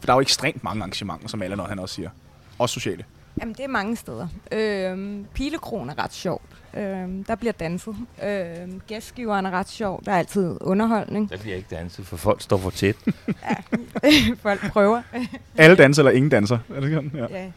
For 0.00 0.06
der 0.06 0.12
er 0.12 0.16
jo 0.16 0.20
ekstremt 0.20 0.64
mange 0.64 0.82
arrangementer, 0.82 1.28
som 1.28 1.42
alle 1.42 1.56
når 1.56 1.64
han 1.64 1.78
også 1.78 1.94
siger. 1.94 2.10
Også 2.58 2.72
sociale. 2.72 3.04
Jamen, 3.40 3.54
det 3.54 3.64
er 3.64 3.68
mange 3.68 3.96
steder. 3.96 4.28
Øhm, 4.52 5.26
Pilekron 5.34 5.90
er 5.90 5.98
ret 6.04 6.12
sjovt. 6.12 6.42
Øhm, 6.76 7.24
der 7.24 7.34
bliver 7.34 7.52
danset. 7.52 7.96
Øhm, 8.24 8.80
gæstgiveren 8.86 9.46
er 9.46 9.50
ret 9.50 9.68
sjov. 9.68 10.02
Der 10.04 10.12
er 10.12 10.18
altid 10.18 10.56
underholdning. 10.60 11.30
Der 11.30 11.36
bliver 11.38 11.56
ikke 11.56 11.68
danset, 11.76 12.06
for 12.06 12.16
folk 12.16 12.40
står 12.42 12.56
for 12.56 12.70
tæt. 12.70 12.96
Folk 14.42 14.70
prøver. 14.72 15.02
Alle 15.58 15.76
danser 15.76 16.02
eller 16.02 16.12
ingen 16.12 16.30
danser. 16.30 16.58
Er 16.74 16.80
det 16.80 16.92
sådan? 16.92 17.12
Ja. 17.30 17.50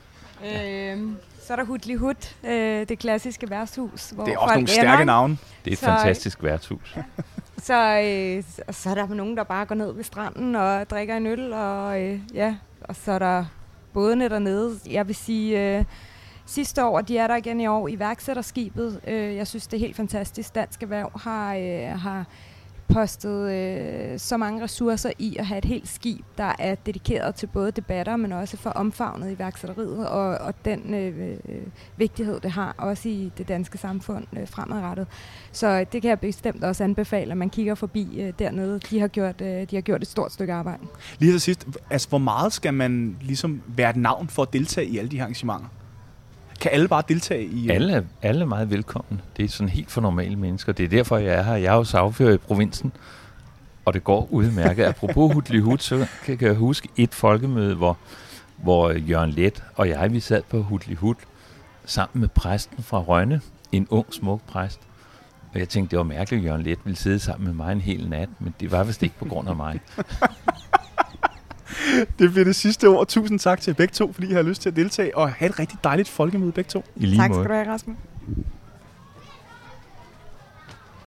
ja. 0.44 0.92
øhm, 0.94 1.18
så 1.48 1.54
er 1.54 1.58
der 1.58 1.64
Hudli 1.64 1.94
Hud, 1.96 2.34
øh, 2.44 2.88
det 2.90 3.00
klassiske 3.00 3.50
værtshus. 3.50 4.10
Hvor 4.10 4.24
Det 4.26 4.34
er 4.34 4.38
også 4.38 4.48
folk 4.54 4.56
nogle 4.56 4.68
stærke 4.68 4.88
ender. 5.02 5.04
navne. 5.06 5.38
Det 5.66 5.72
er 5.72 5.76
et 5.76 5.78
Så- 5.80 5.86
fantastisk 5.86 6.44
værtshus. 6.44 6.98
Så, 7.58 8.00
øh, 8.02 8.44
så- 8.56 8.62
så 8.82 8.90
er 8.90 8.96
der 8.96 9.08
nogen, 9.14 9.38
der 9.38 9.44
bare 9.44 9.66
går 9.66 9.76
ned 9.76 9.92
ved 9.94 10.04
stranden 10.04 10.56
og 10.56 10.90
drikker 10.90 11.18
en 11.18 11.26
øl, 11.28 11.54
og 11.54 12.02
øh, 12.02 12.20
ja, 12.34 12.56
og 12.82 12.96
så 12.96 13.12
er 13.12 13.20
der 13.20 13.46
bådene 13.98 14.30
dernede. 14.30 14.80
Jeg 14.90 15.08
vil 15.08 15.16
sige, 15.16 15.78
øh, 15.78 15.86
sidste 16.46 16.86
år, 16.86 16.98
og 16.98 17.08
de 17.08 17.18
er 17.18 17.28
der 17.28 17.36
igen 17.36 17.62
i 17.62 17.68
år, 17.68 17.88
iværksætterskibet. 17.88 19.02
Øh, 19.08 19.36
jeg 19.36 19.48
synes, 19.48 19.68
det 19.68 19.78
er 19.78 19.80
helt 19.80 19.96
fantastisk. 19.96 20.56
Dansk 20.56 20.84
Erhverv 20.84 21.20
har, 21.20 21.56
øh, 21.56 22.00
har 22.00 22.26
postet 22.94 23.52
øh, 23.52 24.20
så 24.20 24.38
mange 24.38 24.64
ressourcer 24.64 25.12
i 25.20 25.36
at 25.40 25.46
have 25.46 25.58
et 25.58 25.66
helt 25.66 25.88
skib, 25.88 26.26
der 26.38 26.54
er 26.60 26.76
dedikeret 26.76 27.36
til 27.36 27.48
både 27.48 27.72
debatter, 27.72 28.16
men 28.16 28.32
også 28.32 28.58
for 28.58 28.70
omfavnet 28.70 29.32
iværksætteriet 29.32 30.08
og, 30.08 30.38
og 30.38 30.54
den 30.66 30.94
øh, 30.94 31.38
øh, 31.50 31.62
vigtighed, 31.98 32.40
det 32.40 32.52
har 32.52 32.76
også 32.78 33.10
i 33.10 33.32
det 33.38 33.48
danske 33.48 33.78
samfund 33.78 34.26
øh, 34.40 34.48
fremadrettet. 34.48 35.08
Så 35.52 35.86
det 35.92 36.02
kan 36.02 36.10
jeg 36.10 36.20
bestemt 36.20 36.64
også 36.64 36.84
anbefale, 36.84 37.32
at 37.32 37.38
man 37.38 37.50
kigger 37.50 37.76
forbi 37.76 38.22
øh, 38.22 38.34
dernede. 38.40 38.80
De 38.80 39.00
har, 39.00 39.08
gjort, 39.08 39.42
øh, 39.42 39.48
de 39.48 39.76
har 39.76 39.82
gjort 39.82 40.02
et 40.02 40.08
stort 40.08 40.32
stykke 40.32 40.54
arbejde. 40.54 40.84
Lige 41.20 41.32
til 41.32 41.42
sidst, 41.42 41.68
altså 41.90 42.10
hvor 42.10 42.18
meget 42.18 42.54
skal 42.54 42.74
man 42.74 43.18
ligesom 43.22 43.62
være 43.68 43.90
et 43.90 43.96
navn 43.96 44.28
for 44.28 44.42
at 44.42 44.54
deltage 44.54 44.88
i 44.88 44.98
alle 44.98 45.12
de 45.12 45.16
her 45.16 45.24
arrangementer? 45.24 45.68
Kan 46.62 46.72
alle 46.72 46.88
bare 46.88 47.04
deltage 47.08 47.46
i... 47.46 47.70
Øh? 47.70 47.76
Alle 47.76 48.08
alle 48.22 48.42
er 48.42 48.46
meget 48.46 48.70
velkommen. 48.72 49.22
Det 49.38 49.46
er 49.46 49.50
sådan 49.50 49.70
helt 49.70 49.92
for 49.92 50.02
normale 50.02 50.36
mennesker. 50.36 50.72
Det 50.72 50.84
er 50.84 50.90
derfor, 50.90 51.18
jeg 51.18 51.36
er 51.36 51.44
her. 51.44 51.56
Jeg 51.56 51.74
er 51.74 51.78
jo 51.78 51.84
sagfører 51.84 52.34
i 52.34 52.38
provinsen, 52.38 52.92
og 53.86 53.94
det 53.94 54.04
går 54.04 54.28
udmærket. 54.32 54.84
Apropos 54.86 55.34
Hudli 55.34 55.60
Hud, 55.60 55.78
så 55.78 56.08
kan 56.24 56.38
jeg 56.42 56.54
huske 56.56 56.90
et 56.98 57.14
folkemøde, 57.14 57.76
hvor, 57.76 57.98
hvor 58.58 58.92
Jørgen 58.92 59.30
Let 59.30 59.64
og 59.76 59.90
jeg, 59.90 60.14
vi 60.14 60.20
sad 60.20 60.42
på 60.50 60.62
Hudli 60.62 60.94
Hud 60.96 61.16
sammen 61.86 62.22
med 62.22 62.30
præsten 62.30 62.84
fra 62.84 63.00
Rønne, 63.00 63.42
en 63.72 63.88
ung, 63.90 64.14
smuk 64.14 64.42
præst. 64.48 64.80
Og 65.54 65.60
jeg 65.60 65.70
tænkte, 65.70 65.92
det 65.92 65.98
var 65.98 66.04
mærkeligt, 66.04 66.40
at 66.42 66.46
Jørgen 66.46 66.64
Let 66.64 66.80
ville 66.84 66.98
sidde 66.98 67.20
sammen 67.20 67.48
med 67.48 67.54
mig 67.54 67.72
en 67.72 67.82
hel 67.82 68.10
nat, 68.10 68.30
men 68.40 68.56
det 68.60 68.72
var 68.72 68.84
vist 68.84 69.04
ikke 69.04 69.16
på 69.20 69.26
grund 69.26 69.50
af 69.50 69.56
mig. 69.56 69.80
Det 72.20 72.32
bliver 72.32 72.46
det 72.46 72.56
sidste 72.56 72.88
ord. 72.88 73.08
Tusind 73.08 73.40
tak 73.40 73.62
til 73.62 73.74
begge 73.74 73.92
to, 73.92 74.14
fordi 74.14 74.28
I 74.30 74.34
har 74.34 74.42
lyst 74.42 74.62
til 74.62 74.70
at 74.70 74.76
deltage, 74.76 75.18
og 75.18 75.32
have 75.32 75.50
et 75.50 75.60
rigtig 75.60 75.78
dejligt 75.84 76.10
folkemøde 76.10 76.52
begge 76.52 76.70
to. 76.70 76.84
I 76.96 77.06
lige 77.06 77.20
tak 77.20 77.30
måde. 77.30 77.40
skal 77.44 77.50
du 77.50 77.56
have, 77.56 77.74
Rasmus. 77.74 77.98